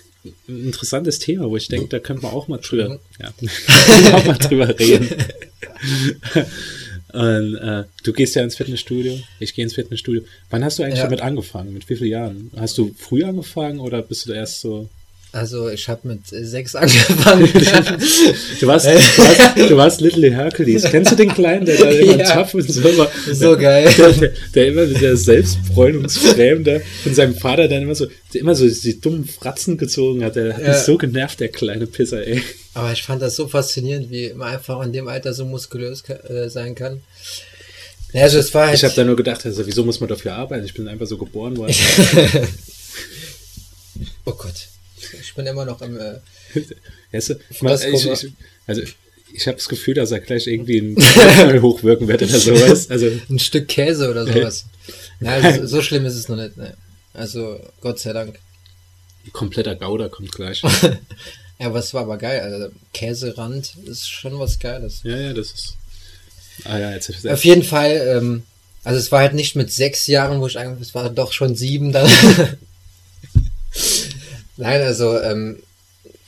[0.47, 3.27] ein interessantes Thema, wo ich denke, da könnte man auch mal drüber, ja,
[4.15, 5.07] auch mal drüber reden.
[7.13, 10.23] Und, äh, du gehst ja ins Fitnessstudio, ich gehe ins Fitnessstudio.
[10.49, 11.03] Wann hast du eigentlich Ja.
[11.05, 11.73] damit angefangen?
[11.73, 12.51] Mit wie vielen Jahren?
[12.57, 14.89] Hast du früh angefangen oder bist du erst so?
[15.35, 17.49] Also ich habe mit sechs angefangen.
[18.61, 20.83] Du warst, du warst, du warst Little Hercules.
[20.89, 22.35] Kennst du den Kleinen, der da immer Ja.
[22.43, 23.11] tough und so war?
[23.33, 23.89] so geil.
[23.97, 28.41] Der, der, der immer mit der Selbstbräunungscreme da von seinem Vater dann immer so, der
[28.41, 30.37] immer so die dummen Fratzen gezogen hat.
[30.37, 30.69] Der hat Ja.
[30.69, 32.41] mich so genervt, der kleine Pisser, ey.
[32.73, 36.49] Aber ich fand das so faszinierend, wie man einfach in dem Alter so muskulös äh,
[36.49, 37.01] sein kann.
[38.13, 40.33] Ja, also es war halt, Ich habe da nur gedacht, also, wieso muss man dafür
[40.35, 40.63] arbeiten?
[40.65, 41.75] Ich bin einfach so geboren worden.
[44.25, 44.67] oh Gott,
[45.13, 45.97] ich bin immer noch im.
[45.97, 46.19] Äh,
[47.11, 48.13] Weißt du, ich, Fresskummer.
[48.13, 48.31] ich,
[48.67, 48.81] also
[49.33, 50.95] ich habe das Gefühl, dass er gleich irgendwie ein
[51.61, 52.89] hochwirken wird oder sowas.
[52.89, 54.65] Also ein Stück Käse oder sowas.
[55.19, 56.57] Ja, also, so schlimm ist es noch nicht.
[56.57, 56.75] Ne.
[57.13, 58.39] Also Gott sei Dank.
[59.31, 60.61] kompletter Gauder kommt gleich.
[61.59, 62.41] Ja, aber es war aber geil.
[62.41, 65.01] Also Käserand ist schon was Geiles.
[65.03, 65.77] Ja, ja, das ist.
[66.63, 68.43] Ah ja, jetzt Auf jeden Fall, ähm,
[68.83, 71.55] also es war halt nicht mit sechs Jahren, wo ich eigentlich, es war doch schon
[71.55, 72.09] sieben dann.
[74.57, 75.59] Nein, also ähm,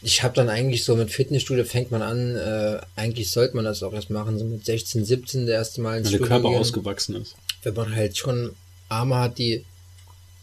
[0.02, 3.84] ich habe dann eigentlich so mit Fitnessstudio fängt man an, äh, eigentlich sollte man das
[3.84, 6.60] auch erst machen, so mit 16, 17 das erste Mal ins wenn der Körper gehen,
[6.60, 7.36] ausgewachsen ist.
[7.64, 8.52] wenn man halt schon
[8.90, 9.66] Arme hat, die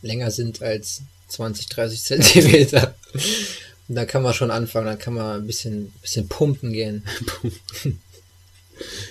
[0.03, 2.95] länger sind als 20, 30 Zentimeter.
[3.89, 7.05] Und da kann man schon anfangen, dann kann man ein bisschen, bisschen pumpen gehen.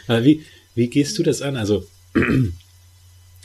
[0.08, 0.44] Aber wie,
[0.76, 1.56] wie gehst du das an?
[1.56, 1.88] Also,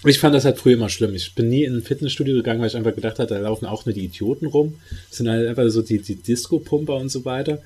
[0.04, 1.14] ich fand das halt früher immer schlimm.
[1.14, 3.84] Ich bin nie in ein Fitnessstudio gegangen, weil ich einfach gedacht habe, da laufen auch
[3.84, 4.78] nur die Idioten rum.
[5.08, 7.62] Das sind halt einfach so die, die Disco-Pumper und so weiter.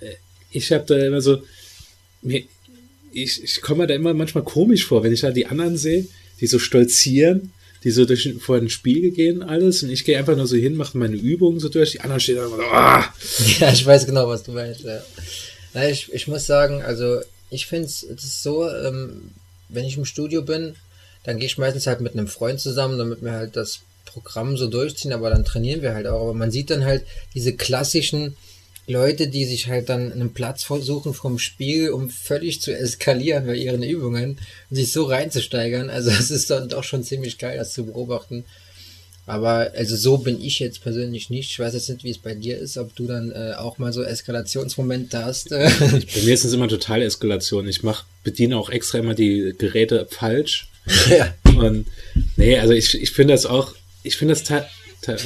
[0.00, 0.14] Äh,
[0.52, 1.42] Ich habe da immer so,
[3.12, 6.06] ich, ich komme mir da immer manchmal komisch vor, wenn ich da die anderen sehe,
[6.40, 10.36] die so stolzieren, die so durch, vor den Spiegel gehen alles und ich gehe einfach
[10.36, 13.14] nur so hin, mache meine Übungen so durch, die anderen stehen da immer so, ah!
[13.60, 14.82] Ja, ich weiß genau, was du meinst.
[14.82, 15.02] Ja.
[15.74, 19.30] Na, ich, ich muss sagen, also ich finde es so, ähm,
[19.68, 20.76] wenn ich im Studio bin,
[21.24, 24.68] dann gehe ich meistens halt mit einem Freund zusammen, damit wir halt das Programm so
[24.68, 26.20] durchziehen, aber dann trainieren wir halt auch.
[26.20, 28.36] Aber man sieht dann halt diese klassischen
[28.86, 33.56] Leute, die sich halt dann einen Platz versuchen vom Spiegel, um völlig zu eskalieren bei
[33.56, 34.38] ihren Übungen
[34.70, 35.88] und sich so reinzusteigern.
[35.90, 38.44] Also es ist dann doch schon ziemlich geil, das zu beobachten.
[39.26, 41.50] Aber also so bin ich jetzt persönlich nicht.
[41.50, 43.90] Ich weiß jetzt nicht, wie es bei dir ist, ob du dann äh, auch mal
[43.90, 45.48] so Eskalationsmomente hast.
[45.48, 45.70] Bei
[46.22, 47.66] mir ist es immer total Eskalation.
[47.66, 50.68] Ich mach, bediene auch extra immer die Geräte falsch.
[51.10, 51.34] ja.
[51.56, 51.86] Und
[52.36, 54.64] nee, also ich, ich finde das auch, ich finde das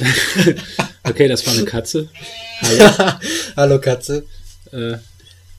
[1.03, 2.09] Okay, das war eine Katze.
[2.61, 3.13] Hallo.
[3.55, 4.25] Hallo Katze.
[4.71, 4.97] Äh,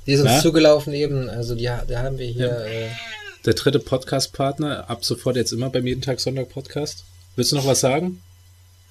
[0.07, 0.41] Die ist uns Na?
[0.43, 1.29] zugelaufen eben.
[1.29, 2.51] Also die, da haben wir hier.
[2.67, 2.89] Äh,
[3.47, 7.05] der dritte Podcast-Partner, ab sofort jetzt immer beim jeden Tag Sonntag Podcast.
[7.37, 8.21] Willst du noch was sagen?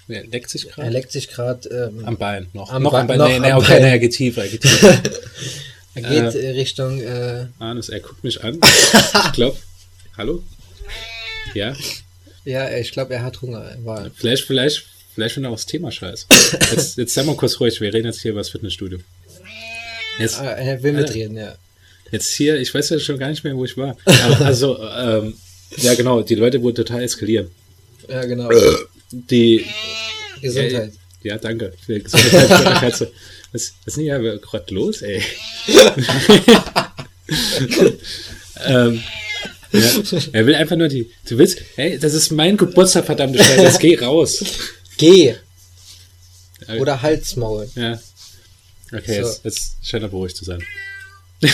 [0.07, 0.89] Er leckt sich er gerade.
[0.89, 1.69] leckt sich gerade.
[1.69, 2.71] Ähm, Am Bein noch.
[2.73, 3.17] Am noch Bein- am Bein.
[3.19, 3.81] noch nee, nee, am okay, Bein.
[3.83, 5.01] nee, er geht tiefer, er geht tiefer.
[5.93, 6.99] er geht äh, Richtung.
[6.99, 8.59] Äh, Anus, er guckt mich an.
[9.27, 9.57] Ich glaube.
[10.17, 10.43] Hallo?
[11.53, 11.73] Ja?
[12.45, 13.61] ja, ich glaube, er hat Hunger.
[13.61, 16.25] Er War, Vielleicht, vielleicht, vielleicht ich auch das Thema scheiße.
[16.71, 18.99] Jetzt, jetzt sei mal kurz ruhig, wir reden jetzt hier über das Fitnessstudio.
[20.19, 21.55] Jetzt, ah, er will mitreden, ja.
[22.11, 23.95] jetzt hier, ich weiß ja schon gar nicht mehr, wo ich war.
[24.05, 25.33] Aber also, ähm,
[25.77, 27.49] ja genau, die Leute wurden total eskalieren.
[28.09, 28.49] Ja, genau.
[29.11, 29.65] Die,
[30.41, 30.91] Gesundheit.
[31.23, 31.73] ja, danke.
[31.87, 33.11] Gesundheit die Katze.
[33.51, 35.23] Was, was ist denn hier gerade los, ey?
[38.63, 39.01] ähm,
[39.71, 39.89] ja,
[40.33, 43.95] er will einfach nur die, du willst, hey, das ist mein Geburtstag, verdammte Scheiße, geh
[43.97, 44.43] raus.
[44.97, 45.35] Geh!
[46.79, 47.69] Oder Halsmaul.
[47.75, 47.99] Ja.
[48.91, 49.27] Okay, So.
[49.29, 50.61] jetzt, jetzt scheint er beruhigt zu sein.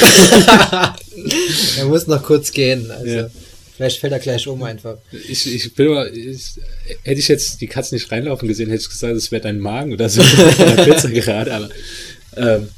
[1.78, 2.90] Er muss noch kurz gehen.
[2.92, 3.30] Also, Ja.
[3.76, 4.98] vielleicht fällt er gleich um einfach.
[5.12, 6.42] Ich, ich bin aber, ich,
[7.04, 9.94] hätte ich jetzt die Katze nicht reinlaufen gesehen, hätte ich gesagt, es wäre dein Magen
[9.94, 10.22] oder so.
[10.86, 11.70] Pizza gerade, aber,
[12.38, 12.70] ähm,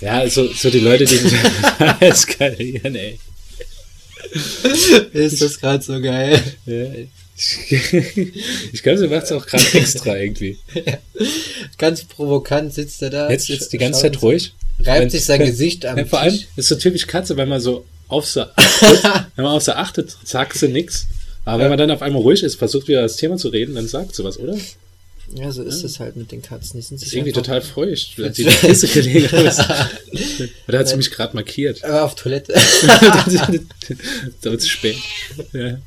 [0.00, 1.18] ja, so, so die Leute, die
[2.04, 3.18] eskalieren, ey.
[5.12, 6.40] Ist das gerade so geil?
[6.66, 6.84] Ja,
[8.72, 10.58] ich glaube, sie macht es auch gerade extra irgendwie.
[11.78, 13.30] Ganz provokant sitzt er da.
[13.30, 14.52] Jetzt, jetzt die ganze Zeit ruhig.
[14.80, 17.60] reibt Wenn- sich sein Gesicht am Ja, vor allem ist so typisch Katze, wenn man
[17.60, 19.02] so auf sie achtet,
[19.36, 21.06] wenn man auf achtet, sagt sie nix.
[21.44, 23.88] Aber wenn man dann auf einmal ruhig ist, versucht wieder das Thema zu reden, dann
[23.88, 24.56] sagt sie was, oder?
[25.30, 26.78] Das Ja, so ist es halt mit den Katzen.
[26.80, 29.60] Die sind ist sich irgendwie total feucht, wenn sie die Kiste gelegen ist.
[30.68, 31.84] Oder hat sie mich gerade markiert?
[31.84, 32.52] Aber auf Toilette.
[32.54, 34.96] da wird es spät.
[35.52, 35.78] Ja.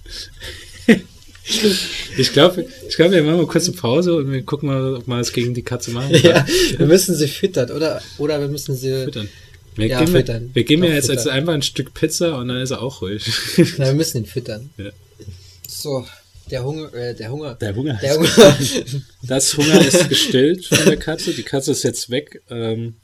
[2.17, 5.07] Ich glaube, ich glaub, wir machen mal kurz eine Pause und wir gucken mal, ob
[5.07, 6.15] wir es gegen die Katze machen.
[6.23, 6.45] ja,
[6.77, 8.01] wir müssen sie füttern, oder?
[8.17, 9.03] Oder wir müssen sie.
[9.03, 9.27] Füttern.
[9.75, 10.49] Wir Ja, geben, füttern.
[10.53, 11.37] wir geben Doch, ja jetzt als füttern.
[11.37, 13.23] einfach ein Stück Pizza und dann ist er auch ruhig.
[13.57, 14.69] Nein, wir müssen ihn füttern.
[14.77, 14.91] Ja.
[15.67, 16.05] So,
[16.53, 17.55] der Hunger, äh, der Hunger.
[17.55, 17.99] Der Hunger.
[18.01, 18.57] Der Hunger.
[19.23, 21.33] Das Hunger ist gestillt von der Katze.
[21.33, 22.41] Die Katze ist jetzt weg.
[22.49, 22.95] Ähm,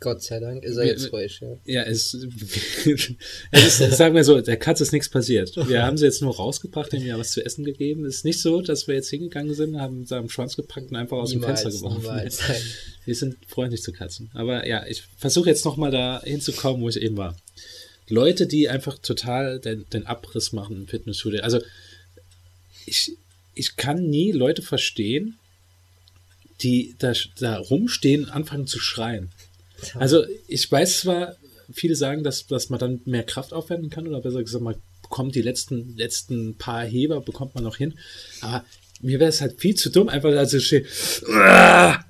[0.00, 1.56] Gott sei Dank ist er Wir- jetzt ruhig, ja.
[1.66, 2.14] ja, es,
[3.52, 5.54] es ist, sagen wir so, der Katze ist nichts passiert.
[5.68, 8.04] Wir haben sie jetzt nur rausgebracht, haben ihr was zu essen gegeben.
[8.06, 10.96] Es ist nicht so, dass wir jetzt hingegangen sind, haben sie am Schwanz gepackt und
[10.96, 12.02] einfach aus Niemals, dem Fenster geworfen.
[12.02, 12.40] niemals.
[13.04, 14.30] Wir sind freundlich zu Katzen.
[14.34, 17.36] Aber ja, ich versuche jetzt nochmal da hinzukommen, wo ich eben war.
[18.08, 21.42] Leute, die einfach total den, den Abriss machen im Fitnessstudio.
[21.42, 21.60] Also
[22.86, 23.12] ich,
[23.54, 25.38] ich kann nie Leute verstehen,
[26.62, 29.30] die da, da rumstehen, anfangen zu schreien.
[29.94, 31.36] Also ich weiß zwar,
[31.72, 35.34] viele sagen, dass, dass man dann mehr Kraft aufwenden kann oder besser gesagt, man bekommt
[35.34, 37.98] die letzten, letzten paar Heber, bekommt man noch hin.
[38.42, 38.64] Aber
[39.00, 40.86] mir wäre es halt viel zu dumm, einfach also ich stehe,
[41.28, 42.04] Ja,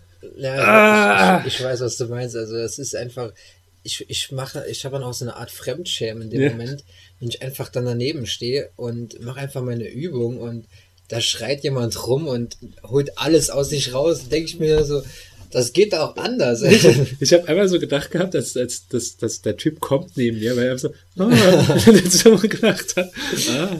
[0.54, 1.40] Ah!
[1.40, 2.36] ich, ich, ich weiß, was du meinst.
[2.36, 3.32] Also es ist einfach,
[3.82, 6.50] ich, ich mache, ich habe dann auch so eine Art Fremdschämen in dem Ja.
[6.50, 6.84] Moment,
[7.18, 10.66] wenn ich einfach dann daneben stehe und mache einfach meine Übung und
[11.08, 15.02] da schreit jemand rum und holt alles aus sich raus, denke ich mir so,
[15.50, 16.62] das geht auch anders.
[16.62, 20.56] Ich habe einmal so gedacht gehabt, dass, als, dass, dass der Typ kommt neben mir,
[20.56, 23.10] weil er so, ah, so gedacht hat.
[23.50, 23.76] Ah.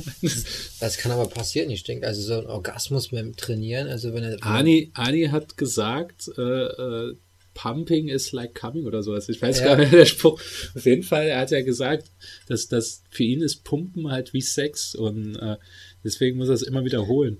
[0.80, 4.44] Das kann aber passieren, ich denke, also so ein Orgasmus beim Trainieren, also wenn er
[4.44, 7.14] Ani, Ani hat gesagt, äh, äh,
[7.54, 9.28] Pumping is like coming oder sowas.
[9.28, 9.66] Ich weiß Ja.
[9.66, 10.40] gar nicht, der Spruch.
[10.74, 12.10] Auf jeden Fall, er hat ja gesagt,
[12.46, 15.56] dass das für ihn ist Pumpen halt wie Sex und äh,
[16.04, 17.38] deswegen muss er es immer wiederholen.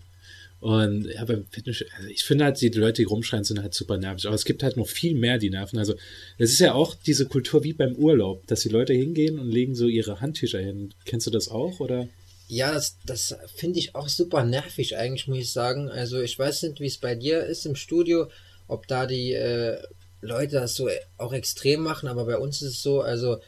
[0.61, 3.97] Und ja, beim Fitness, also ich finde halt, die Leute, die rumschreien, sind halt super
[3.97, 4.27] nervig.
[4.27, 5.79] Aber es gibt halt noch viel mehr, die nerven.
[5.79, 5.95] Also,
[6.37, 9.75] es ist ja auch diese Kultur wie beim Urlaub, dass die Leute hingehen und legen
[9.75, 10.93] so ihre Handtücher hin.
[11.07, 11.81] Kennst du das auch?
[11.81, 12.09] Oder?
[12.49, 15.89] Ja, das, das finde ich auch super nervig eigentlich, muss ich sagen.
[15.89, 18.29] Also ich weiß nicht, wie es bei dir ist im Studio,
[18.69, 19.79] ob da die äh,
[20.21, 23.39] Leute das so auch extrem machen, aber bei uns ist es so, also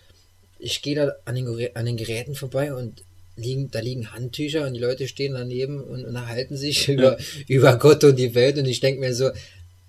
[0.58, 3.02] ich gehe da an den, an den Geräten vorbei und
[3.36, 8.04] liegen, da liegen Handtücher und die Leute stehen daneben und unterhalten sich über, über Gott
[8.04, 9.30] und die Welt und ich denke mir so,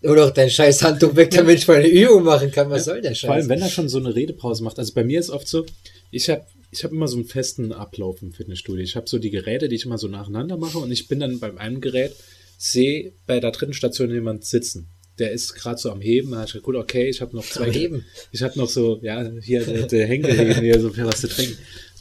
[0.04, 2.70] hol doch dein scheiß Handtuch weg, damit ich meine Übung machen kann.
[2.70, 3.28] Was soll der Scheiß?
[3.28, 4.80] Vor allem, wenn er schon so eine Redepause macht.
[4.80, 5.66] Also bei mir ist oft so,
[6.12, 8.84] ich habe ich hab immer so einen festen Ablauf im Fitnessstudio.
[8.84, 11.40] Ich habe so die Geräte, die ich immer so nacheinander mache und ich bin dann
[11.40, 12.16] beim einen Gerät,
[12.58, 14.88] sehe bei der dritten Station jemand sitzen.
[15.20, 16.32] Der ist gerade so am Heben.
[16.32, 17.66] Da hab ich gedacht, gut, okay, ich habe noch zwei.
[17.66, 18.06] Am Heben?
[18.32, 21.58] Ich habe noch so, ja, hier der, der Hängeheben hier so für was zu trinken.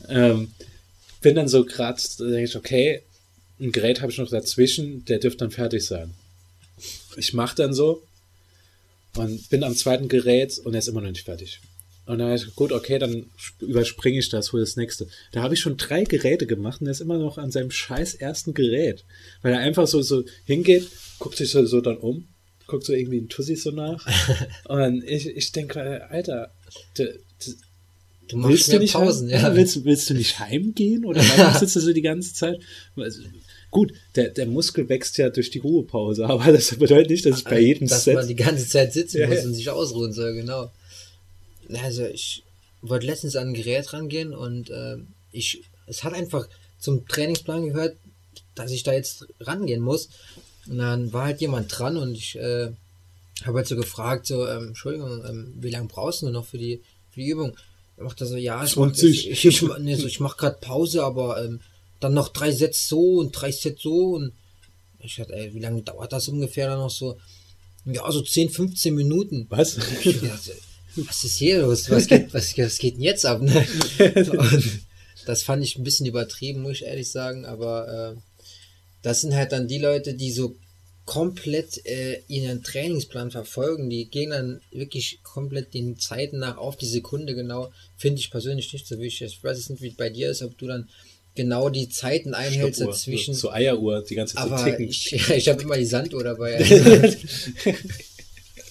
[0.09, 0.53] Ähm,
[1.21, 3.03] bin dann so gerade, da denke ich, okay,
[3.61, 6.15] ein Gerät habe ich noch dazwischen, der dürfte dann fertig sein.
[7.17, 8.03] Ich mache dann so
[9.15, 11.61] und bin am zweiten Gerät und er ist immer noch nicht fertig.
[12.07, 15.07] Und dann habe ich, gut, okay, dann sp- überspringe ich das, hole das nächste.
[15.31, 18.15] Da habe ich schon drei Geräte gemacht und er ist immer noch an seinem scheiß
[18.15, 19.05] ersten Gerät.
[19.43, 20.89] Weil er einfach so, so hingeht,
[21.21, 22.27] guckt sich so, so dann um,
[22.67, 24.07] guckt so irgendwie in Tussi so nach.
[24.69, 26.53] und ich, ich denke, Alter,
[26.99, 27.53] d- d-
[28.29, 29.57] du machst willst du nicht Pausen, heim, ja.
[29.57, 32.61] willst, willst du nicht heimgehen oder warum sitzt du so die ganze Zeit?
[32.97, 33.23] Also,
[33.71, 37.45] gut, der, der Muskel wächst ja durch die Ruhepause, aber das bedeutet nicht, dass ich
[37.45, 39.45] bei jedem dass Set man die ganze Zeit sitzen Ja, muss ja.
[39.45, 40.71] und sich ausruhen soll, genau.
[41.83, 42.43] Also ich
[42.83, 46.49] wollte letztens an ein Gerät rangehen und ähm, ich, es hat einfach
[46.79, 47.97] zum Trainingsplan gehört,
[48.55, 50.09] dass ich da jetzt rangehen muss.
[50.69, 52.71] Und dann war halt jemand dran und ich äh,
[53.45, 56.83] habe halt so gefragt, so, ähm, Entschuldigung, ähm, wie lange brauchst du noch für die,
[57.11, 57.57] für die Übung?
[57.97, 59.11] Er macht er so, ja, ich mach, 20.
[59.11, 61.61] ich, ich, ich, nee, so, ich mach gerade Pause, aber ähm,
[62.01, 64.33] dann noch drei Sätze so und drei Sätze so und
[65.01, 67.19] ich dachte, ey, wie lange dauert das ungefähr dann noch so?
[67.85, 69.47] Ja, so 10, 15 Minuten.
[69.49, 69.75] Was?
[69.75, 70.55] Dachte,
[70.95, 71.91] was ist hier los?
[71.91, 73.43] Was geht, was, was geht denn jetzt ab?
[73.43, 73.67] Ne?
[75.25, 78.32] Das fand ich ein bisschen übertrieben, muss ich ehrlich sagen, aber äh,
[79.03, 80.57] das sind halt dann die Leute, die so
[81.05, 86.87] komplett äh, ihren Trainingsplan verfolgen, die gehen dann wirklich komplett den Zeiten nach auf die
[86.87, 89.33] Sekunde genau, finde ich persönlich nicht so wichtig.
[89.33, 90.89] Ich weiß nicht, wie es bei dir ist, ob du dann
[91.35, 93.35] genau die Zeiten einhältst Stoppuhr, dazwischen.
[93.35, 94.89] So Eieruhr, die ganze Zeit Aber ticken.
[94.89, 96.57] ich, ich habe immer die Sanduhr dabei.
[96.57, 96.77] Also,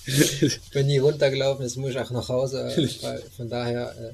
[0.72, 2.74] wenn die runtergelaufen ist, muss ich auch nach Hause.
[3.02, 4.14] Weil von daher, äh,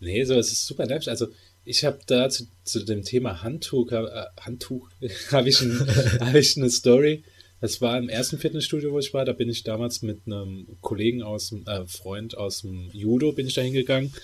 [0.00, 1.08] Nee, so, es ist super nervig.
[1.08, 1.28] Also,
[1.64, 4.88] ich habe da zu, zu dem Thema Handtuch, äh, Handtuch,
[5.30, 5.78] habe ich, ein,
[6.20, 7.24] hab ich eine Story.
[7.60, 9.26] Das war im ersten Fitnessstudio, wo ich war.
[9.26, 13.46] Da bin ich damals mit einem Kollegen aus dem, äh, Freund aus dem Judo bin
[13.46, 14.14] ich da hingegangen.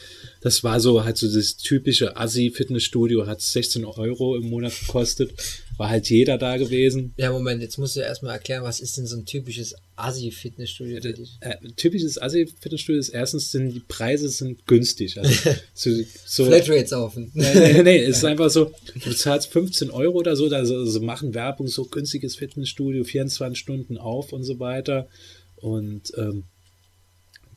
[0.41, 5.35] Das war so halt so das typische Assi-Fitnessstudio, hat 16 Euro im Monat gekostet.
[5.77, 7.13] War halt jeder da gewesen.
[7.19, 11.13] Ja, Moment, jetzt musst du erstmal erklären, was ist denn so ein typisches Assi-Fitnessstudio für
[11.13, 11.37] dich?
[11.41, 15.19] Äh, typisches Assi-Fitnessstudio ist erstens sind die Preise sind günstig.
[15.19, 15.91] Also so,
[16.25, 17.31] so Flatrates offen.
[17.35, 18.73] Nee, nee, nee, es ist einfach so,
[19.05, 23.59] du zahlst 15 Euro oder so, da so, so machen Werbung, so günstiges Fitnessstudio, 24
[23.59, 25.09] Stunden auf und so weiter.
[25.57, 26.45] Und ähm,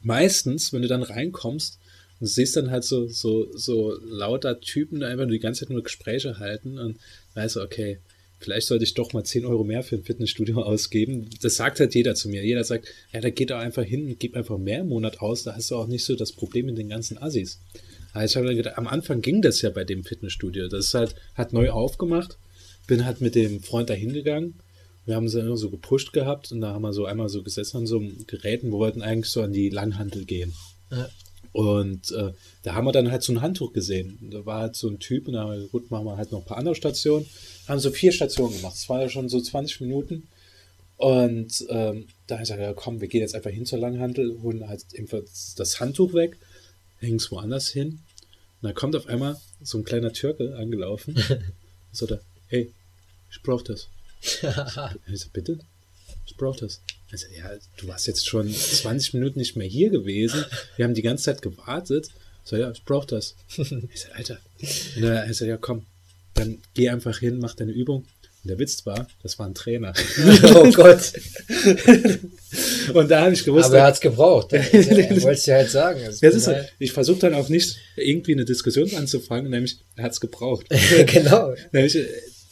[0.02, 1.80] meistens, wenn du dann reinkommst
[2.20, 5.70] und siehst dann halt so, so, so lauter Typen, die einfach nur die ganze Zeit
[5.70, 6.98] nur Gespräche halten und
[7.36, 8.00] weißt du, okay,
[8.40, 11.30] vielleicht sollte ich doch mal 10 Euro mehr für ein Fitnessstudio ausgeben.
[11.42, 12.44] Das sagt halt jeder zu mir.
[12.44, 15.44] Jeder sagt, ja, da geht doch einfach hin und gib einfach mehr im Monat aus,
[15.44, 17.60] da hast du auch nicht so das Problem mit den ganzen Assis.
[18.14, 20.68] Also ich habe gedacht, am Anfang ging das ja bei dem Fitnessstudio.
[20.68, 22.38] Das ist halt, hat neu aufgemacht,
[22.88, 24.56] bin halt mit dem Freund da hingegangen.
[25.06, 27.78] Wir haben sie immer so gepusht gehabt und da haben wir so einmal so gesessen
[27.78, 30.54] an so Geräten, wir wollten eigentlich so an die Langhantel gehen.
[30.92, 31.10] Ja.
[31.52, 32.34] Und äh,
[32.64, 34.18] da haben wir dann halt so ein Handtuch gesehen.
[34.32, 36.40] Da war halt so ein Typ und da haben wir, gut, machen wir halt noch
[36.40, 37.26] ein paar andere Stationen.
[37.68, 38.76] Haben so vier Stationen gemacht.
[38.76, 40.28] Es war ja schon so 20 Minuten.
[40.98, 44.38] Und ähm, da habe ich gesagt, ja komm, wir gehen jetzt einfach hin zur Langhantel,
[44.44, 45.22] holen halt einfach
[45.56, 46.38] das Handtuch weg,
[46.98, 48.00] hängen es woanders hin.
[48.62, 51.16] Und dann kommt auf einmal so ein kleiner Türke angelaufen.
[51.16, 51.54] und
[51.94, 52.74] so da, hey,
[53.32, 53.88] ich brauch das.
[54.22, 55.60] Ich so, bitte?
[56.26, 56.82] Ich brauch das.
[57.12, 60.46] Also, ja, du warst jetzt schon 20 Minuten nicht mehr hier gewesen.
[60.76, 62.10] Wir haben die ganze Zeit gewartet.
[62.44, 63.36] So, ja, ich brauch das.
[63.58, 64.40] Ich so, Alter.
[64.96, 65.86] Und er so, ja, komm,
[66.34, 68.06] dann geh einfach hin, mach deine Übung.
[68.44, 69.94] Und der Witz war, das war ein Trainer.
[70.56, 71.12] oh Gott.
[72.94, 74.54] Und da habe ich gewusst, Aber er hat's gebraucht.
[74.54, 76.02] Er wollte es dir halt sagen.
[76.06, 80.06] Also das ist halt, ich versuche dann auch nicht irgendwie eine Diskussion anzufangen, nämlich er
[80.06, 80.68] hat's gebraucht.
[81.08, 81.54] genau.
[81.74, 81.98] Nämlich,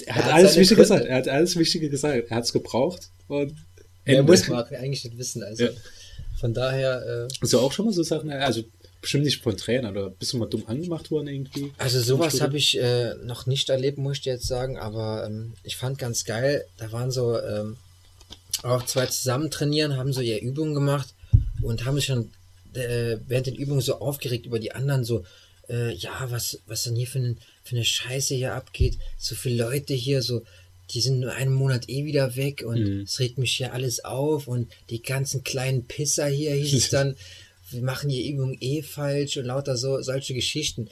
[0.06, 0.96] er hat, hat alles Wichtige Gründe.
[0.96, 1.06] gesagt.
[1.06, 2.26] Er hat alles Wichtige gesagt.
[2.30, 3.56] Er hat's gebraucht und
[4.08, 4.32] Er Ende.
[4.32, 5.43] muss man eigentlich nicht wissen.
[5.43, 5.70] Also Ja.
[6.39, 8.63] von daher, äh, Hast du auch schon mal so Sachen, also
[9.02, 11.72] bestimmt nicht von Trainern oder bist du mal dumm angemacht worden irgendwie?
[11.78, 15.54] also sowas habe ich äh, noch nicht erlebt, muss ich dir jetzt sagen, aber ähm,
[15.63, 17.78] ich fand ganz geil, da waren so ähm,
[18.63, 21.13] auch zwei zusammen trainieren, haben so ihre Übungen gemacht
[21.62, 22.32] und haben sich schon
[22.74, 25.24] äh, während den Übungen so aufgeregt über die anderen, so,
[25.70, 29.63] äh, ja, was, was denn hier für, ein, für eine Scheiße hier abgeht, so viele
[29.63, 30.43] Leute hier, so,
[30.91, 33.02] die sind nur einen Monat eh wieder weg und Mhm.
[33.02, 37.15] es regt mich hier alles auf und die ganzen kleinen Pisser hier hieß es dann,
[37.71, 40.89] wir machen die Übung eh falsch und lauter so, solche Geschichten.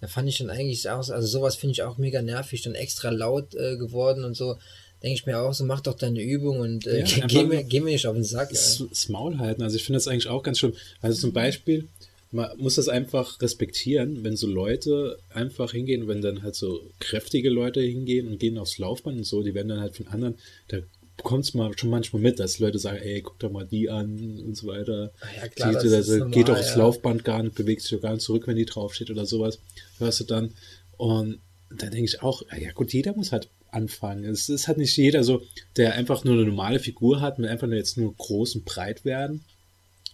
[0.00, 2.74] Da fand ich dann eigentlich auch, so- also sowas finde ich auch mega nervig, dann
[2.74, 4.56] extra laut äh, geworden und so.
[5.02, 7.80] Denke ich mir auch so, mach doch deine Übung und äh, Ja, geh, mir, geh
[7.80, 8.50] mir nicht auf den Sack.
[8.50, 9.62] das, Maul halten.
[9.62, 10.74] Also ich finde das eigentlich auch ganz schlimm.
[11.00, 11.88] Also zum Beispiel,
[12.30, 17.48] man muss das einfach respektieren, wenn so Leute einfach hingehen, wenn dann halt so kräftige
[17.48, 20.36] Leute hingehen und gehen aufs Laufband und so, die werden dann halt von anderen,
[20.68, 20.78] da
[21.22, 24.40] kommt es mal schon manchmal mit, dass Leute sagen, ey, guck doch mal die an
[24.44, 25.12] und so weiter.
[25.20, 26.78] Ah ja, klar, die, das also, normal, geht doch aufs ja.
[26.78, 29.58] Laufband gar nicht, bewegt sich doch gar nicht zurück, wenn die draufsteht oder sowas.
[29.98, 30.54] Hörst du dann.
[30.96, 34.24] Und da denke ich auch, ah ja gut, jeder muss halt anfangen.
[34.24, 35.42] Es ist halt nicht jeder so,
[35.76, 39.04] der einfach nur eine normale Figur hat, mit einfach nur jetzt nur groß und breit
[39.04, 39.44] werden.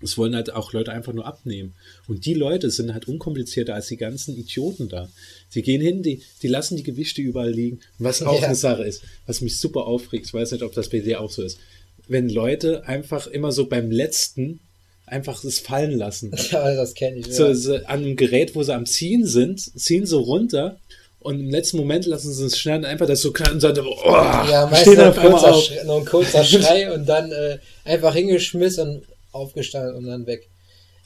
[0.05, 1.75] Es wollen halt auch Leute einfach nur abnehmen.
[2.07, 5.09] Und die Leute sind halt unkomplizierter als die ganzen Idioten da.
[5.49, 7.81] Sie gehen hin, die, die lassen die Gewichte überall liegen.
[7.99, 8.47] Was auch Ja.
[8.49, 11.31] eine Sache ist, was mich super aufregt, ich weiß nicht, ob das bei dir auch
[11.31, 11.59] so ist.
[12.07, 14.61] Wenn Leute einfach immer so beim letzten
[15.07, 16.33] einfach es fallen lassen.
[16.51, 17.27] Ja, das kenne ich.
[17.35, 20.79] So, so an einem Gerät, wo sie am Ziehen sind, ziehen so runter
[21.21, 24.11] und im letzten Moment lassen sie es schnell einfach das so knapp und sagen, oh,
[24.11, 25.64] Ja, meistens noch ein, kurzer auf.
[25.64, 30.49] Schrei, noch ein kurzer Schrei und dann äh, einfach hingeschmissen und aufgestanden und dann weg.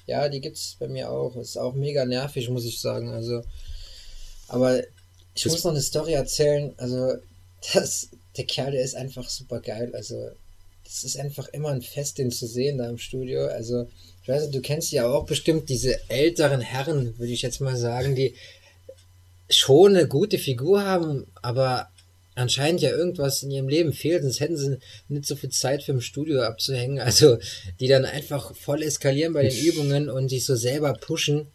[0.07, 1.37] Ja, die gibt's bei mir auch.
[1.37, 3.11] Ist auch mega nervig, muss ich sagen.
[3.13, 3.43] Also,
[4.49, 4.81] aber
[5.35, 6.75] ich Das- muss noch eine Story erzählen.
[6.79, 7.15] Also,
[7.75, 9.91] das, der Kerl, der ist einfach super geil.
[9.95, 10.31] Also,
[10.85, 13.47] das ist einfach immer ein Fest, den zu sehen da im Studio.
[13.47, 13.89] Also,
[14.23, 17.77] ich weiß nicht, du kennst ja auch bestimmt diese älteren Herren, würde ich jetzt mal
[17.77, 18.35] sagen, die
[19.51, 21.89] schon eine gute Figur haben, aber
[22.39, 25.93] anscheinend ja irgendwas in ihrem Leben fehlt, sonst hätten sie nicht so viel Zeit für
[25.93, 26.99] im Studio abzuhängen.
[27.09, 27.39] Also
[27.81, 31.47] die dann einfach voll eskalieren bei den Übungen und sich so selber pushen,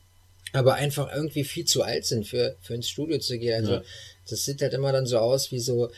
[0.52, 3.56] aber einfach irgendwie viel zu alt sind für, für ins Studio zu gehen.
[3.56, 3.84] Also Ja.
[4.30, 5.90] das sieht halt immer dann so aus wie so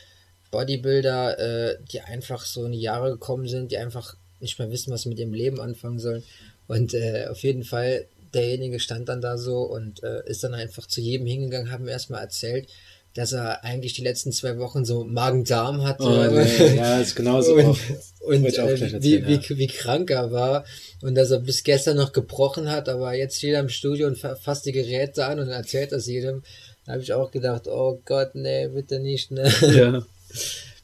[0.51, 4.91] Bodybuilder, äh, die einfach so in die Jahre gekommen sind, die einfach nicht mehr wissen,
[4.93, 6.23] was sie mit ihrem Leben anfangen sollen.
[6.67, 10.87] Und äh, auf jeden Fall, derjenige stand dann da so und äh, ist dann einfach
[10.87, 12.67] zu jedem hingegangen, haben erstmal erzählt,
[13.15, 16.03] dass er eigentlich die letzten zwei Wochen so Magen-Darm hatte.
[16.03, 17.55] Oh, nee, ja, ist genauso.
[17.55, 17.77] und,
[18.19, 20.65] und äh, gleich wie, erzählen, wie, wie krank er war
[21.01, 24.17] und dass er bis gestern noch gebrochen hat, aber jetzt steht er im Studio und
[24.17, 26.43] fa- fasst die Geräte an und erzählt das jedem.
[26.85, 29.51] Da habe ich auch gedacht, oh Gott, nee, bitte nicht, ne?
[29.73, 30.05] ja.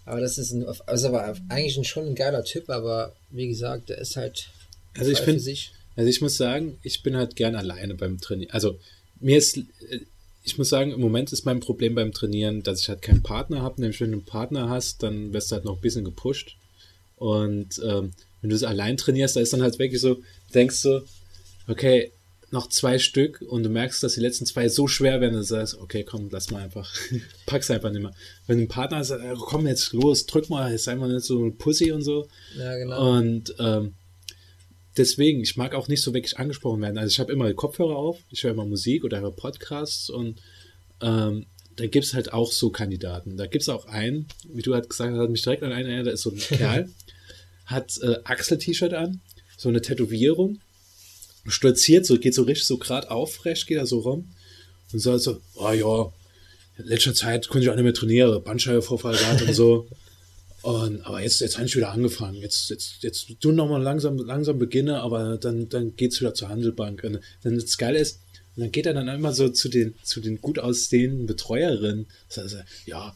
[0.06, 3.90] Aber das ist ein, also aber eigentlich ein, schon ein geiler Typ, aber wie gesagt,
[3.90, 4.48] der ist halt
[4.98, 5.72] Also ich frei find- für sich.
[5.96, 8.52] Also ich muss sagen, ich bin halt gern alleine beim Trainieren.
[8.52, 8.80] Also
[9.20, 9.62] mir ist, äh,
[10.44, 13.62] ich muss sagen, im Moment ist mein Problem beim Trainieren, dass ich halt keinen Partner
[13.62, 13.82] habe.
[13.82, 16.58] Nämlich wenn du einen Partner hast, dann wirst du halt noch ein bisschen gepusht.
[17.16, 18.12] Und ähm,
[18.42, 20.18] wenn du es allein trainierst, da ist dann halt wirklich so,
[20.54, 21.06] denkst du,
[21.68, 22.12] okay,
[22.50, 25.56] noch zwei Stück und du merkst, dass die letzten zwei so schwer werden, dass du
[25.56, 26.94] sagst, okay, komm, lass mal einfach,
[27.46, 28.14] pack's einfach nicht mehr.
[28.48, 31.44] Wenn du einen Partner hast, äh, komm jetzt los, drück mal, ist einfach nicht so
[31.44, 32.28] ein Pussy und so.
[32.58, 33.18] Ja, genau.
[33.18, 33.94] Und ähm,
[34.98, 36.98] deswegen, ich mag auch nicht so wirklich angesprochen werden.
[36.98, 40.42] Also ich habe immer Kopfhörer auf, ich höre immer Musik oder höre Podcasts und
[41.02, 43.38] ähm, da gibt's halt auch so Kandidaten.
[43.38, 46.08] Da gibt's auch einen, wie du halt gesagt hast, hat mich direkt an einen erinnert,
[46.08, 46.90] da ist so ein Kerl,
[47.66, 49.22] hat äh, Axel-T-Shirt an,
[49.58, 50.60] so eine Tätowierung,
[51.48, 54.30] stolziert, so geht so richtig so gerade aufrecht, geht er so rum
[54.92, 56.12] und sagt so, oh ja,
[56.78, 59.88] in letzter Zeit konnte ich auch nicht mehr trainieren, Bandscheibenvorfall gehabt und so.
[60.62, 62.36] Und, aber jetzt, jetzt habe ich wieder angefangen.
[62.36, 66.50] Jetzt, jetzt, jetzt du noch mal langsam, langsam beginne, aber dann, dann geht's wieder zur
[66.50, 67.04] Handelbank.
[67.04, 68.20] Und dann das Geile ist,
[68.56, 72.08] und dann geht er dann immer so zu den, zu den gut aussehenden Betreuerinnen.
[72.36, 73.16] Also, ja,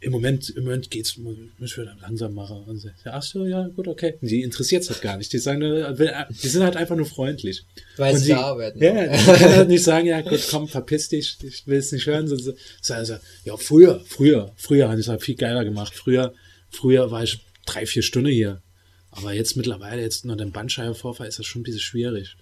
[0.00, 1.50] im Moment, im Moment geht's, müssen
[1.84, 2.62] wir langsam machen.
[2.66, 4.14] Und so, ach so, ja, gut, okay.
[4.20, 5.32] Die interessiert's halt gar nicht.
[5.32, 7.64] Die sagen, nur, die sind halt einfach nur freundlich.
[7.96, 8.80] Weil Und sie die- da arbeiten.
[8.82, 12.06] Ja, die können halt nicht sagen, ja gut, komm, verpiss dich, ich will es nicht
[12.06, 12.28] hören.
[12.28, 15.92] So, so, so, also, ja, früher, früher, früher habe ich es halt viel geiler gemacht.
[15.94, 16.32] Früher,
[16.70, 18.62] früher war ich drei, vier Stunden hier.
[19.10, 22.36] Aber jetzt mittlerweile, jetzt nur den Bandscheibenvorfall, ist das schon ein bisschen schwierig.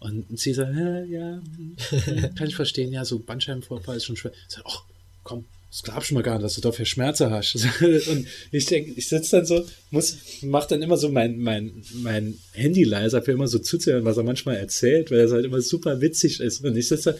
[0.00, 4.32] Und sie sagt, ja, ja, hm, kann ich verstehen, ja, so Bandscheibenvorfall ist schon schwer.
[4.48, 4.84] Ich sag, ach,
[5.22, 5.44] komm,
[5.74, 7.56] das glaubst du mal gar nicht, dass du dafür Schmerzen hast.
[7.82, 12.38] Und ich denke, ich sitze dann so, muss, mach dann immer so mein, mein, mein
[12.52, 16.00] Handy leiser, für immer so zuzuhören, was er manchmal erzählt, weil das halt immer super
[16.00, 16.64] witzig ist.
[16.64, 17.18] Und ich sitze da,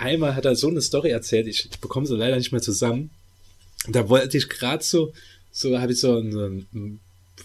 [0.00, 3.10] einmal hat er so eine Story erzählt, ich bekomme sie leider nicht mehr zusammen.
[3.88, 5.12] Da wollte ich gerade so,
[5.50, 6.64] so habe ich so eine,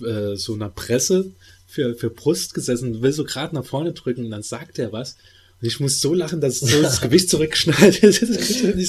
[0.05, 1.31] äh, so einer Presse
[1.65, 5.17] für, für Brust gesessen, will so gerade nach vorne drücken und dann sagt er was.
[5.59, 8.19] Ich muss so lachen, dass so das Gewicht zurückgeschnallt ist.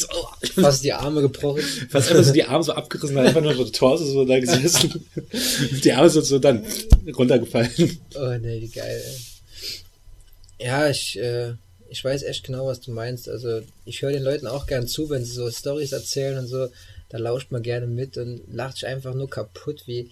[0.00, 1.62] So, oh, Fast die Arme gebrochen.
[1.88, 4.38] fast einfach so die Arme so abgerissen, hat einfach nur so der Torso so da
[4.38, 5.06] gesessen.
[5.82, 6.64] Die Arme so, so dann
[7.16, 7.98] runtergefallen.
[8.16, 9.02] Oh nee, wie geil.
[10.58, 10.66] Ey.
[10.66, 11.54] Ja, ich, äh,
[11.88, 13.30] ich weiß echt genau, was du meinst.
[13.30, 16.68] Also ich höre den Leuten auch gern zu, wenn sie so Stories erzählen und so.
[17.08, 20.10] Da lauscht man gerne mit und lacht sich einfach nur kaputt, wie,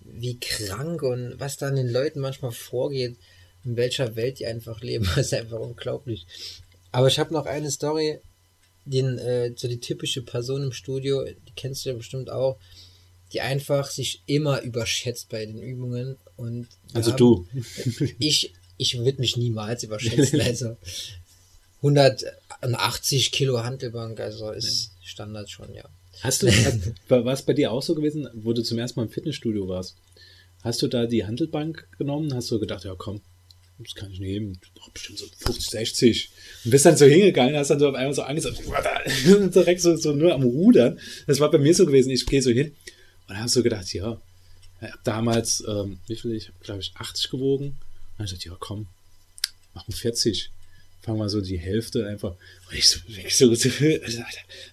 [0.00, 3.16] wie krank und was da an den Leuten manchmal vorgeht,
[3.64, 5.04] in welcher Welt die einfach leben.
[5.16, 6.26] Das ist einfach unglaublich.
[6.92, 8.18] Aber ich habe noch eine Story,
[8.84, 12.58] den, äh, so die typische Person im Studio, die kennst du ja bestimmt auch,
[13.32, 17.46] die einfach sich immer überschätzt bei den Übungen und Also haben- du.
[18.18, 20.40] ich, ich würde mich niemals überschätzen.
[20.44, 20.76] Also
[21.82, 25.84] 180 Kilo Handelbank, also ist Standard schon, ja.
[26.20, 26.46] Hast du,
[27.08, 29.96] war es bei dir auch so gewesen, wo du zum ersten Mal im Fitnessstudio warst?
[30.62, 32.32] Hast du da die Handelbank genommen?
[32.34, 33.20] Hast du gedacht, ja komm,
[33.78, 36.30] das kann ich nehmen, doch bestimmt so 50, 60.
[36.64, 38.60] Und bist dann so hingegangen, hast dann so auf einmal so angesagt,
[39.26, 41.00] direkt so, so nur am Rudern.
[41.26, 42.74] Das war bei mir so gewesen, ich gehe so hin
[43.28, 44.20] und habe so gedacht, ja,
[44.80, 47.66] ich damals, ähm, wie viel, ich habe glaube ich 80 gewogen.
[47.66, 47.74] Und
[48.18, 48.86] dann hab ich gesagt, ja komm,
[49.74, 50.50] machen 40.
[51.02, 52.36] Fangen wir so die Hälfte einfach.
[52.70, 54.24] Und ich so, ich so, so Alter,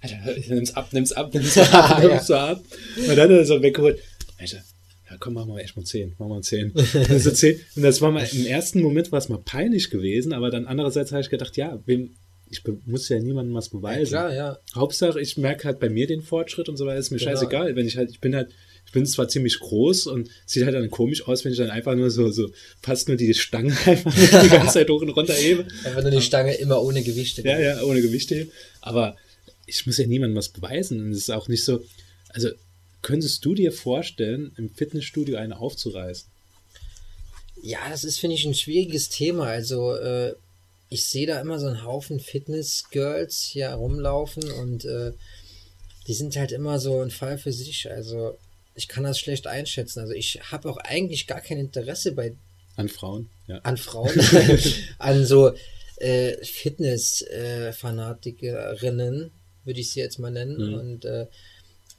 [0.02, 2.64] Alter, nimm's ab, nimm's ab, nimm's ab, nimm's ab.
[2.96, 4.00] Und dann hat er so weggeholt.
[4.38, 4.64] Alter,
[5.12, 6.72] ja komm, machen wir echt mal 10, machen wir 10.
[6.72, 7.60] Und, so 10.
[7.76, 11.12] und das war mal, im ersten Moment war es mal peinlich gewesen, aber dann andererseits
[11.12, 12.12] habe ich gedacht, ja, wem,
[12.50, 14.10] ich muss ja niemandem was beweisen.
[14.12, 14.58] Klar, ja.
[14.76, 17.32] Hauptsache, ich merke halt bei mir den Fortschritt und so weiter, ist mir Genau.
[17.32, 17.76] scheißegal.
[17.76, 18.52] Wenn ich halt, ich bin halt,
[18.86, 21.96] ich bin zwar ziemlich groß und sieht halt dann komisch aus, wenn ich dann einfach
[21.96, 22.50] nur so, so
[22.82, 25.66] fast nur die Stange einfach die ganze Zeit hoch und runter hebe.
[25.86, 27.42] Einfach nur die Stange immer ohne Gewichte.
[27.42, 28.52] Ja, ja, ohne Gewichte heben.
[28.82, 29.16] Aber
[29.66, 31.00] ich muss ja niemandem was beweisen.
[31.00, 31.82] Und es ist auch nicht so,
[32.30, 32.50] also
[33.02, 36.30] könntest du dir vorstellen, im Fitnessstudio eine aufzureißen?
[37.64, 39.46] Ja, das ist, finde ich, ein schwieriges Thema.
[39.46, 40.34] Also, äh,
[40.90, 45.14] ich sehe da immer so einen Haufen Fitness-Girls hier rumlaufen und äh,
[46.08, 47.90] die sind halt immer so ein Fall für sich.
[47.90, 48.38] Also,
[48.74, 50.00] ich kann das schlecht einschätzen.
[50.00, 52.36] Also, ich habe auch eigentlich gar kein Interesse bei
[52.76, 53.30] An Frauen?
[53.48, 53.60] Ja.
[53.60, 54.20] an Frauen,
[54.98, 55.52] an so
[55.98, 59.32] äh, Fitness-Fanatikerinnen,
[59.66, 60.70] würde ich sie jetzt mal nennen.
[60.70, 60.74] Mhm.
[60.74, 61.28] Und äh,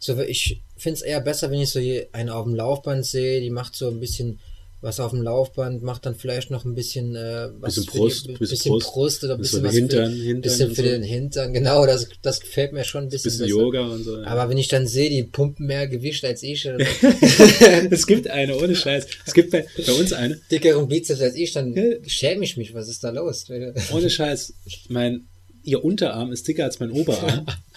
[0.03, 1.81] so, ich finde es eher besser, wenn ich so
[2.13, 4.41] eine auf dem Laufband sehe, die macht so ein bisschen
[4.81, 8.33] was auf dem Laufband, macht dann vielleicht noch ein bisschen äh, was Bisschen Brust, die,
[8.33, 10.83] bisschen bisschen Brust, Brust, oder ein bisschen bisschen was Hintern, für, Hintern bisschen und für
[10.83, 10.89] so.
[10.89, 13.61] den Hintern, genau, das, das gefällt mir schon ein bisschen, Bisschen besser.
[13.61, 14.19] Yoga und so.
[14.19, 14.27] ja.
[14.27, 16.67] Aber wenn ich dann sehe, die pumpen mehr Gewicht als ich,
[17.91, 19.07] es gibt eine, ohne Scheiß.
[19.25, 21.77] Es gibt bei, bei uns eine, dickeren Bizeps als ich, dann
[22.09, 23.47] schäme ich mich, was ist da los?
[23.93, 24.53] ohne Scheiß.
[24.89, 25.29] Mein,
[25.63, 27.47] ihr Unterarm ist dicker als mein Oberarm.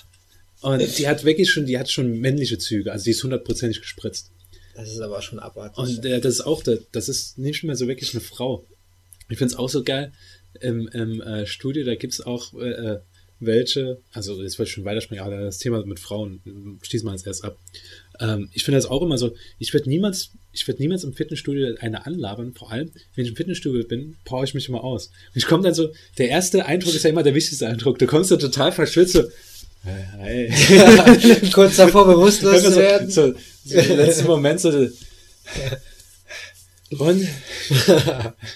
[0.66, 4.32] Und die hat wirklich schon, die hat schon männliche Züge, also die ist hundertprozentig gespritzt.
[4.74, 5.78] Das ist aber schon abartig.
[5.78, 8.66] Und äh, das ist auch, der, das ist nicht mehr so wirklich eine Frau.
[9.30, 10.12] Ich finde es auch so geil,
[10.62, 13.00] im, im äh, Studio, da gibt's auch äh, äh,
[13.40, 16.42] welche, also jetzt wollte ich schon weiterspringen, aber das Thema mit Frauen
[16.82, 17.60] schließen wir jetzt erst ab.
[18.20, 21.76] Ähm, ich finde das auch immer so, ich würde niemals, ich würde niemals im Fitnessstudio
[21.80, 25.08] eine anlabern, vor allem, wenn ich im Fitnessstudio bin, brauche ich mich immer aus.
[25.08, 28.00] Und ich komme dann so, der erste Eindruck ist ja immer der wichtigste Eindruck.
[28.00, 29.24] Du kommst so total verschwitzt, so,
[29.86, 31.50] hey.
[31.54, 33.10] Kurz davor bewusstlos zu werden.
[33.10, 34.90] So, so, so im letzten Moment so,
[37.00, 37.28] und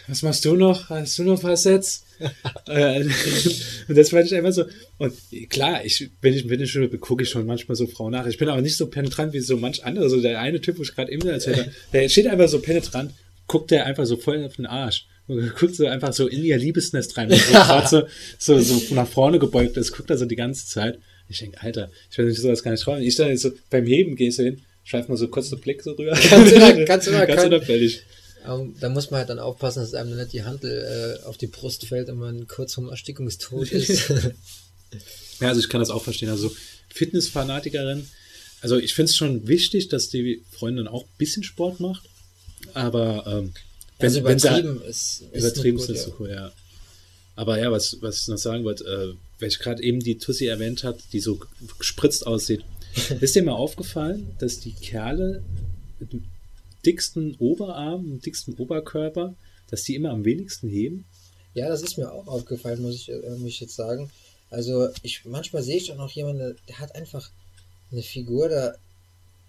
[0.07, 0.89] was machst du noch?
[0.89, 2.05] Hast du noch was jetzt?
[2.67, 3.03] Äh,
[3.87, 4.65] und das fand ich einfach so.
[4.97, 5.13] Und
[5.49, 8.27] klar, ich, wenn ich bin, gucke ich schon manchmal so Frauen nach.
[8.27, 10.09] Ich bin aber nicht so penetrant wie so manch andere.
[10.09, 13.13] So der eine Typ, wo ich gerade eben erzählt habe, der steht einfach so penetrant,
[13.47, 15.07] guckt der einfach so voll auf den Arsch.
[15.27, 17.29] Und guckt so einfach so in ihr Liebesnest rein.
[17.89, 18.03] So,
[18.37, 20.99] so, so nach vorne gebeugt ist, guckt er so die ganze Zeit.
[21.29, 23.01] Ich denke, Alter, ich will nicht sowas gar nicht trauen.
[23.01, 25.91] Ich dann so, beim Heben gehst du hin, schreib mal so kurz den Blick so
[25.91, 26.17] rüber.
[26.29, 28.01] Ganz immer, ganz immer, ganz unauffällig.
[28.47, 31.47] Ähm, Da muss man halt dann aufpassen, dass einem nicht die Handel äh, auf die
[31.47, 34.09] Brust fällt und man kurz vom Erstickungstod ist.
[35.39, 36.29] Ja, also ich kann das auch verstehen.
[36.29, 36.51] Also
[36.89, 38.07] Fitnessfanatikerin,
[38.61, 42.03] also ich finde es schon wichtig, dass die Freundin auch ein bisschen Sport macht,
[42.73, 43.53] aber ähm,
[43.99, 46.05] wenn, also wenn sie übertrieben ist, ist übertrieben ist nicht ja.
[46.05, 46.51] so cool, ja.
[47.35, 50.47] Aber ja, was, was ich noch sagen wollte, äh, weil ich gerade eben die Tussi
[50.47, 51.39] erwähnt hat, die so
[51.77, 52.63] gespritzt aussieht.
[53.21, 55.43] ist dir mal aufgefallen, dass die Kerle
[55.99, 56.23] mit dem
[56.85, 59.35] dicksten Oberarm, dem dicksten Oberkörper,
[59.69, 61.05] dass die immer am wenigsten heben?
[61.53, 64.09] Ja, das ist mir auch aufgefallen, muss ich äh, mich jetzt sagen.
[64.49, 67.29] Also ich manchmal sehe ich auch noch jemanden, der hat einfach
[67.91, 68.75] eine Figur, da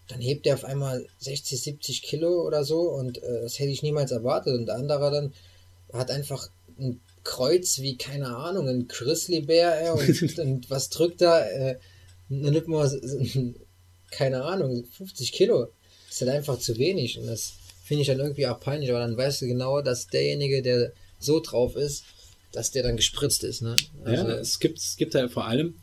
[0.09, 3.83] dann hebt der auf einmal 60, 70 Kilo oder so und äh, das hätte ich
[3.83, 4.59] niemals erwartet.
[4.59, 5.33] Und der andere dann
[5.93, 11.45] hat einfach ein Kreuz wie, keine Ahnung, ein Grizzlybär und, und was drückt da?
[11.45, 11.79] Äh,
[12.29, 12.91] nicht mal,
[14.11, 15.69] keine Ahnung, 50 Kilo.
[16.07, 17.53] Das ist halt einfach zu wenig und das
[17.85, 21.41] finde ich dann irgendwie auch peinlich, aber dann weißt du genau, dass derjenige, der so
[21.41, 22.05] drauf ist,
[22.53, 23.63] dass der dann gespritzt ist.
[23.63, 23.77] Ne?
[24.05, 25.75] Also, ja, es gibt, es gibt halt vor allem,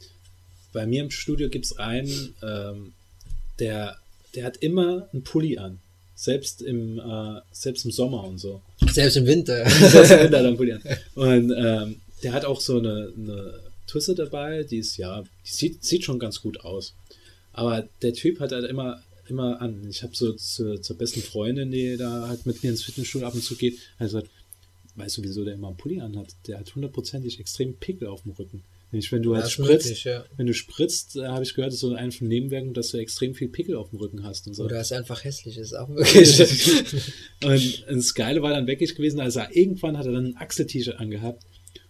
[0.73, 2.93] bei mir im Studio gibt es einen, ähm,
[3.59, 3.97] der,
[4.35, 5.79] der hat immer einen Pulli an.
[6.19, 8.61] Selbst im, äh, selbst im Sommer und so.
[8.91, 9.69] Selbst im Winter.
[9.69, 10.97] Selbst im Winter hat er an.
[11.13, 15.85] Und ähm, der hat auch so eine, eine Tusse dabei, die ist ja, die sieht,
[15.85, 16.95] sieht schon ganz gut aus.
[17.53, 19.87] Aber der Typ hat halt immer, immer an.
[19.89, 23.35] Ich habe so zu, zur besten Freundin, die da halt mit mir ins Fitnessstudio ab
[23.35, 24.33] und zu geht, also gesagt,
[24.95, 26.33] weißt du, wieso der immer einen Pulli anhat?
[26.47, 28.63] Der hat hundertprozentig extrem Pickel auf dem Rücken.
[28.91, 30.25] Wenn, ich, wenn du Ja, halt spritzt, möglich, ja.
[30.37, 33.35] wenn du spritzt, äh, habe ich gehört, ist so eine von Nebenwirkungen, dass du extrem
[33.35, 34.63] viel Pickel auf dem Rücken hast und so.
[34.63, 36.39] Oder es einfach hässlich ist, auch möglich.
[37.43, 40.99] und das Geile war dann wirklich gewesen, als er irgendwann hat er dann ein Achsel-T-Shirt
[40.99, 41.43] angehabt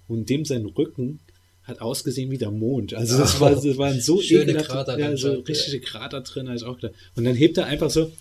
[0.07, 1.19] und dem sein Rücken
[1.63, 2.93] hat ausgesehen wie der Mond.
[2.93, 6.63] Also das war, das waren so Schöne Krater ja, so richtige Krater drin, habe ich
[6.63, 6.93] auch gedacht.
[7.15, 8.11] Und dann hebt er einfach so,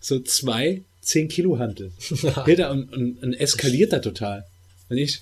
[0.00, 1.92] so zwei 10 Kilo Hantel.
[2.46, 4.44] Hebt er und, und, und eskaliert da total.
[4.88, 5.20] Und ich,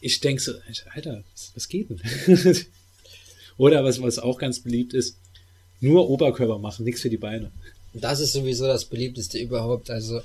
[0.00, 0.52] ich denke so,
[0.94, 2.00] Alter, was, was geht denn?
[3.56, 5.16] Oder was, was auch ganz beliebt ist,
[5.80, 7.50] nur Oberkörper machen, nichts für die Beine.
[7.92, 9.90] Das ist sowieso das beliebteste überhaupt.
[9.90, 10.20] Also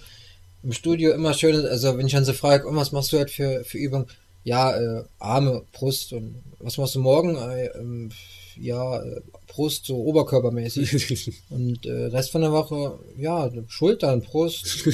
[0.64, 3.32] im Studio immer schön, also wenn ich dann so frage, oh, was machst du halt
[3.32, 4.08] für, für Übung?
[4.44, 7.36] Ja, äh, Arme, Brust und was machst du morgen?
[7.36, 8.12] Äh, ähm,
[8.58, 11.34] ja, äh, Brust, so oberkörpermäßig.
[11.50, 14.86] Und äh, Rest von der Woche, ja, Schultern, Brust,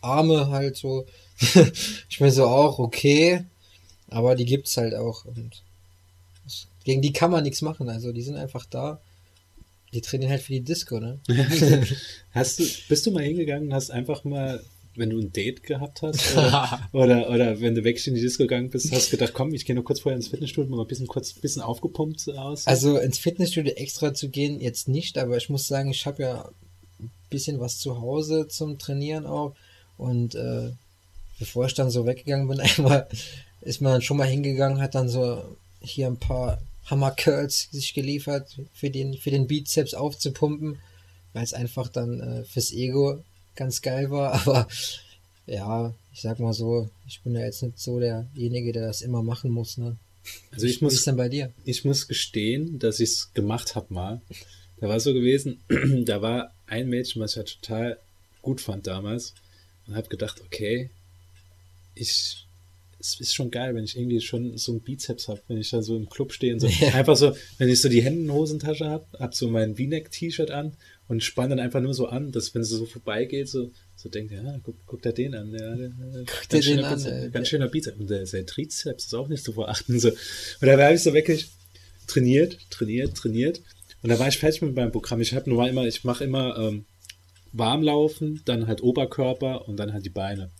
[0.00, 1.06] Arme halt so.
[2.08, 3.44] ich bin so auch, okay,
[4.10, 5.24] aber die gibt's halt auch.
[5.24, 5.62] Und
[6.84, 9.00] gegen die kann man nichts machen, also die sind einfach da.
[9.92, 11.18] Die trainieren halt für die Disco, ne?
[12.32, 14.62] Hast du, bist du mal hingegangen und hast einfach mal,
[14.96, 18.42] wenn du ein Date gehabt hast, oder, oder, oder wenn du wirklich in die Disco
[18.42, 21.06] gegangen bist, hast gedacht, komm, ich gehe nur kurz vorher ins Fitnessstudio, mal ein bisschen
[21.06, 22.66] kurz, ein bisschen aufgepumpt aus.
[22.66, 26.50] Also ins Fitnessstudio extra zu gehen, jetzt nicht, aber ich muss sagen, ich habe ja
[27.00, 29.54] ein bisschen was zu Hause zum Trainieren auch.
[29.96, 30.72] Und äh,
[31.38, 33.08] bevor ich dann so weggegangen bin, einmal
[33.60, 37.94] ist man dann schon mal hingegangen, hat dann so hier ein paar Hammer Curls sich
[37.94, 40.78] geliefert, für den, für den Bizeps aufzupumpen,
[41.32, 43.22] weil es einfach dann äh, fürs Ego
[43.56, 44.32] ganz geil war.
[44.46, 44.68] Aber
[45.46, 49.22] ja, ich sag mal so, ich bin ja jetzt nicht so derjenige, der das immer
[49.22, 49.76] machen muss.
[49.78, 49.96] Ne?
[50.52, 51.52] also ich Wie ist muss, denn bei dir?
[51.64, 54.20] ich muss gestehen, dass ich es gemacht habe mal.
[54.80, 55.60] Da war so gewesen,
[56.04, 57.98] da war ein Mädchen, was ich ja total
[58.42, 59.34] gut fand damals
[59.86, 60.90] und habe gedacht, okay,
[61.94, 62.46] ich
[63.00, 65.82] es ist schon geil, wenn ich irgendwie schon so einen Bizeps habe, wenn ich da
[65.82, 66.94] so im Club stehe und so Ja.
[66.94, 70.50] einfach so, wenn ich so die Hände in der Hosentasche habe, hab so mein V-Neck-T-Shirt
[70.50, 70.76] an
[71.06, 74.32] und spann dann einfach nur so an, dass wenn es so vorbeigeht, so so denkt,
[74.32, 77.12] ja, guck, guck da den an, der, der, der dir ganz, den schöner an, Bizeps,
[77.12, 77.30] ey.
[77.30, 80.10] ganz schöner Bizeps und der, sein Trizeps ist auch nicht zu verachten so.
[80.10, 80.16] Und
[80.60, 81.48] da habe ich so wirklich
[82.06, 83.60] trainiert, trainiert, trainiert
[84.02, 85.20] Und da war ich fertig mit meinem Programm.
[85.20, 86.84] Ich habe nur immer, ich mache immer ähm,
[87.52, 90.50] Warmlaufen, dann halt Oberkörper und dann halt die Beine.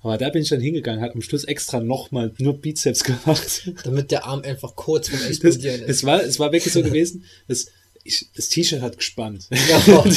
[0.00, 3.72] Aber da bin ich dann hingegangen, hat am Schluss extra nochmal nur Bizeps gemacht.
[3.84, 5.88] Damit der Arm einfach kurz vom Das, Explodieren ist.
[5.88, 7.66] es, war, es war wirklich so gewesen, das,
[8.04, 9.48] ich, das T-Shirt hat gespannt.
[9.50, 10.04] Ja.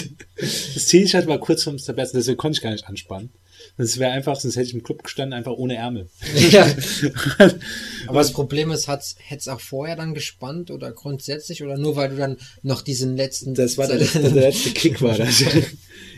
[0.73, 3.29] Das T-Shirt war kurz vorm Zerbersten, deswegen konnte ich gar nicht anspannen.
[3.77, 6.09] Das wäre einfach, sonst hätte ich im Club gestanden, einfach ohne Ärmel.
[6.51, 6.65] Ja.
[8.07, 12.09] Aber das Problem ist, hat's, hätt's auch vorher dann gespannt oder grundsätzlich oder nur weil
[12.09, 13.53] du dann noch diesen letzten.
[13.53, 15.43] Das war der letzte, der letzte Kick war das.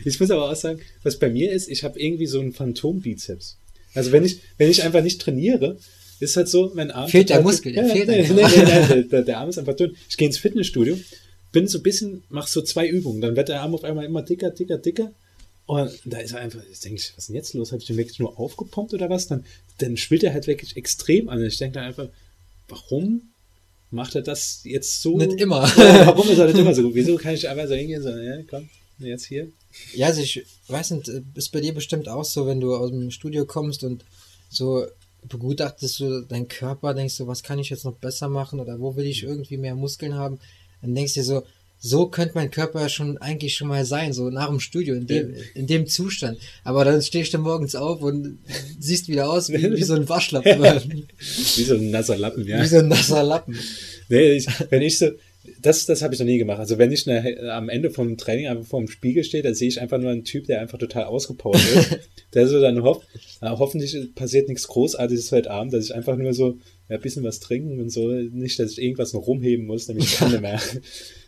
[0.06, 3.56] Ich muss aber auch sagen, was bei mir ist, ich habe irgendwie so einen Phantom-Bizeps.
[3.94, 5.78] Also wenn ich, wenn ich einfach nicht trainiere,
[6.20, 7.08] ist halt so, mein Arm...
[7.08, 9.96] Fehlt der Muskel, der ja, fehlt nee, nee, nee, der, der Arm ist einfach dünn.
[10.08, 10.98] Ich gehe ins Fitnessstudio,
[11.52, 14.22] bin so ein bisschen, mach so zwei Übungen, dann wird der Arm auf einmal immer
[14.22, 15.12] dicker, dicker, dicker.
[15.66, 17.72] Und da ist er einfach, jetzt denke ich, was ist denn jetzt los?
[17.72, 19.28] Habe ich den wirklich nur aufgepumpt oder was?
[19.28, 19.44] Dann,
[19.78, 21.42] dann schwillt er halt wirklich extrem an.
[21.42, 22.08] Ich denke dann einfach,
[22.68, 23.32] warum
[23.90, 25.16] macht er das jetzt so?
[25.16, 25.62] Nicht immer.
[25.76, 26.94] Ja, warum ist er nicht immer so gut?
[26.94, 29.48] Wieso kann ich einfach so hingehen und sagen, ja, komm, jetzt hier?
[29.94, 33.10] Ja, also ich weiß nicht, ist bei dir bestimmt auch so, wenn du aus dem
[33.10, 34.04] Studio kommst und
[34.50, 34.86] so
[35.28, 38.96] begutachtest du deinen Körper, denkst du, was kann ich jetzt noch besser machen oder wo
[38.96, 40.38] will ich irgendwie mehr Muskeln haben?
[40.82, 41.42] Dann denkst du dir so,
[41.86, 45.06] so könnte mein Körper ja schon eigentlich schon mal sein, so nach dem Studio, in
[45.06, 46.38] dem, in dem Zustand.
[46.64, 48.38] Aber dann stehst du morgens auf und
[48.80, 50.62] siehst wieder aus wie, wie so ein Waschlappen.
[51.18, 52.62] Wie so ein nasser Lappen, ja.
[52.62, 53.58] Wie so ein nasser Lappen.
[54.08, 55.10] Nee, ich, wenn ich so,
[55.60, 56.58] das, das habe ich noch nie gemacht.
[56.58, 59.68] Also wenn ich ne, am Ende vom Training einfach vor dem Spiegel stehe, dann sehe
[59.68, 61.98] ich einfach nur einen Typ, der einfach total ausgepowert ist.
[62.34, 63.06] der so dann hofft,
[63.42, 66.56] na, hoffentlich passiert nichts Großartiges heute Abend, dass ich einfach nur so
[66.88, 70.18] ja, ein bisschen was trinken und so, nicht, dass ich irgendwas noch rumheben muss, nämlich
[70.18, 70.60] nicht mehr.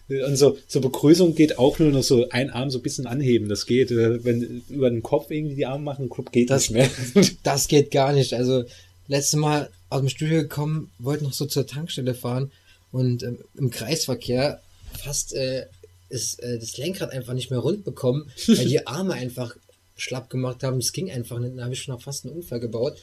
[0.08, 3.48] Und so, so Begrüßung geht auch nur noch so ein Arm so ein bisschen anheben,
[3.48, 3.90] das geht.
[3.90, 6.72] Äh, Wenn über den Kopf irgendwie die Arme machen, geht Das- nicht
[7.14, 7.26] mehr.
[7.42, 8.32] Das geht gar nicht.
[8.32, 8.64] Also,
[9.08, 12.52] letztes Mal aus dem Studio gekommen, wollte noch so zur Tankstelle fahren
[12.92, 14.60] und ähm, im Kreisverkehr
[15.02, 15.66] fast äh,
[16.08, 19.56] ist äh, das Lenkrad einfach nicht mehr rund bekommen, weil die Arme einfach
[19.96, 20.78] schlapp gemacht haben.
[20.78, 21.56] Es ging einfach nicht.
[21.56, 22.96] Dann habe ich schon noch fast einen Unfall gebaut.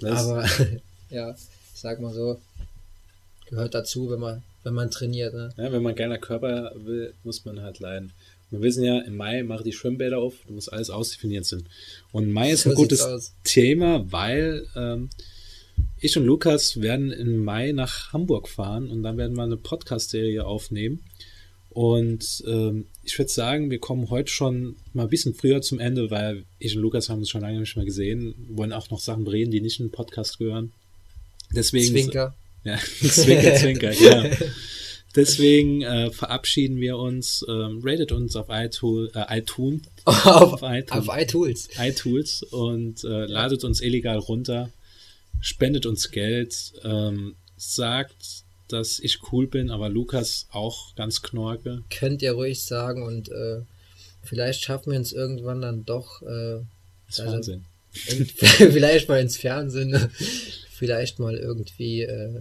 [0.00, 0.44] Das- Aber
[1.10, 2.40] ja, ich sag mal so,
[3.48, 5.34] gehört dazu, wenn man, wenn man trainiert.
[5.34, 5.50] Ne?
[5.56, 8.12] Ja, wenn man geiler Körper will, muss man halt leiden.
[8.50, 11.64] Wir wissen ja, im Mai machen die Schwimmbäder auf, da muss alles ausdefiniert sein.
[12.12, 13.34] Und Mai ist So ein gutes.
[13.44, 15.08] Thema, weil ähm,
[15.98, 20.44] ich und Lukas werden im Mai nach Hamburg fahren und dann werden wir eine Podcast-Serie
[20.44, 21.02] aufnehmen.
[21.70, 26.10] Und ähm, ich würde sagen, wir kommen heute schon mal ein bisschen früher zum Ende,
[26.10, 29.26] weil ich und Lukas haben uns schon lange nicht mehr gesehen, wollen auch noch Sachen
[29.26, 30.72] reden, die nicht in den Podcast gehören.
[31.54, 32.34] Deswegen Zwinker.
[32.64, 34.30] Ja, zwinker, zwinker, ja.
[35.14, 37.44] Deswegen äh, verabschieden wir uns.
[37.46, 40.90] Ähm, ratet uns auf iTunes, äh, iTunes, auf, iTunes.
[41.08, 41.68] auf iTools.
[41.78, 44.70] iTools und äh, ladet uns illegal runter,
[45.40, 48.14] spendet uns Geld, ähm, sagt,
[48.68, 51.82] dass ich cool bin, aber Lukas auch ganz knorke.
[51.90, 53.60] Könnt ihr ruhig sagen und äh,
[54.22, 56.60] vielleicht schaffen wir uns irgendwann dann doch äh,
[57.08, 57.64] Das Also- Fernsehen.
[58.06, 58.24] in,
[58.72, 60.08] vielleicht mal ins Fernsehen,
[60.70, 62.40] vielleicht mal irgendwie, äh,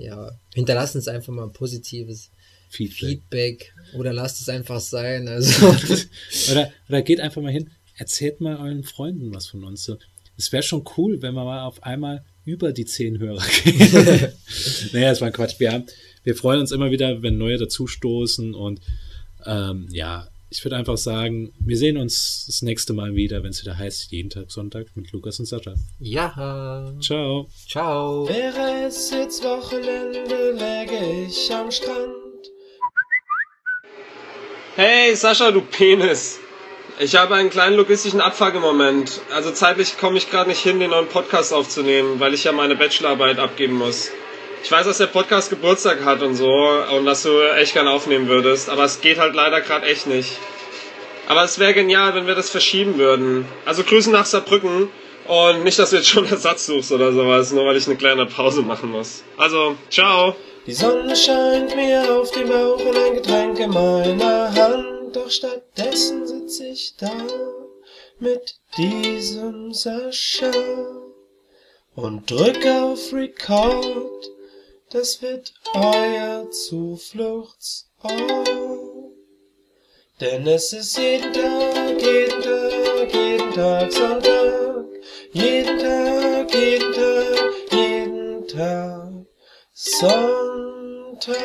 [0.00, 2.30] ja, hinterlasst uns einfach mal ein positives
[2.68, 2.98] Feedback.
[2.98, 5.28] Feedback oder lasst es einfach sein.
[5.28, 5.66] Also,
[6.50, 9.84] Oder, oder geht einfach mal hin, erzählt mal euren Freunden was von uns.
[9.84, 9.98] So,
[10.36, 13.78] Es wäre schon cool, wenn wir mal auf einmal über die zehn Hörer gehen.
[14.92, 15.58] naja, das war Quatsch.
[15.58, 15.84] Wir, haben,
[16.24, 18.80] wir freuen uns immer wieder, wenn neue dazustoßen und
[19.44, 23.62] ähm, ja, ich würde einfach sagen, wir sehen uns das nächste Mal wieder, wenn es
[23.62, 25.74] wieder heißt, jeden Tag Sonntag mit Lukas und Sascha.
[26.00, 27.48] ja, Ciao.
[27.68, 28.28] ciao.
[28.28, 32.14] Wäre es jetzt Wochenende, läge ich am Strand.
[34.74, 36.40] Hey, Sascha, du Penis.
[36.98, 39.20] Ich habe einen kleinen logistischen Abfuck im Moment.
[39.32, 42.76] Also zeitlich komme ich gerade nicht hin, den neuen Podcast aufzunehmen, weil ich ja meine
[42.76, 44.10] Bachelorarbeit abgeben muss.
[44.62, 48.28] Ich weiß, dass der Podcast Geburtstag hat und so und dass du echt gern aufnehmen
[48.28, 50.38] würdest, aber es geht halt leider gerade echt nicht.
[51.28, 53.46] Aber es wäre genial, wenn wir das verschieben würden.
[53.64, 54.88] Also Grüße nach Saarbrücken
[55.26, 58.26] und nicht, dass du jetzt schon Ersatz suchst oder sowas, nur weil ich eine kleine
[58.26, 59.22] Pause machen muss.
[59.36, 60.34] Also, ciao.
[60.66, 66.26] Die Sonne scheint mir auf den Bauch und ein Getränk in meiner Hand, doch stattdessen
[66.26, 67.10] sitz ich da
[68.18, 70.50] mit diesem Sascha
[71.94, 74.30] und drück auf Record.
[74.92, 78.48] Das wird euer Zufluchtsort.
[80.20, 84.86] Denn es ist jeden Tag, jeden Tag, jeden Tag Sonntag.
[85.32, 89.26] Jeden Tag, jeden Tag, jeden Tag
[89.72, 91.38] Sonntag.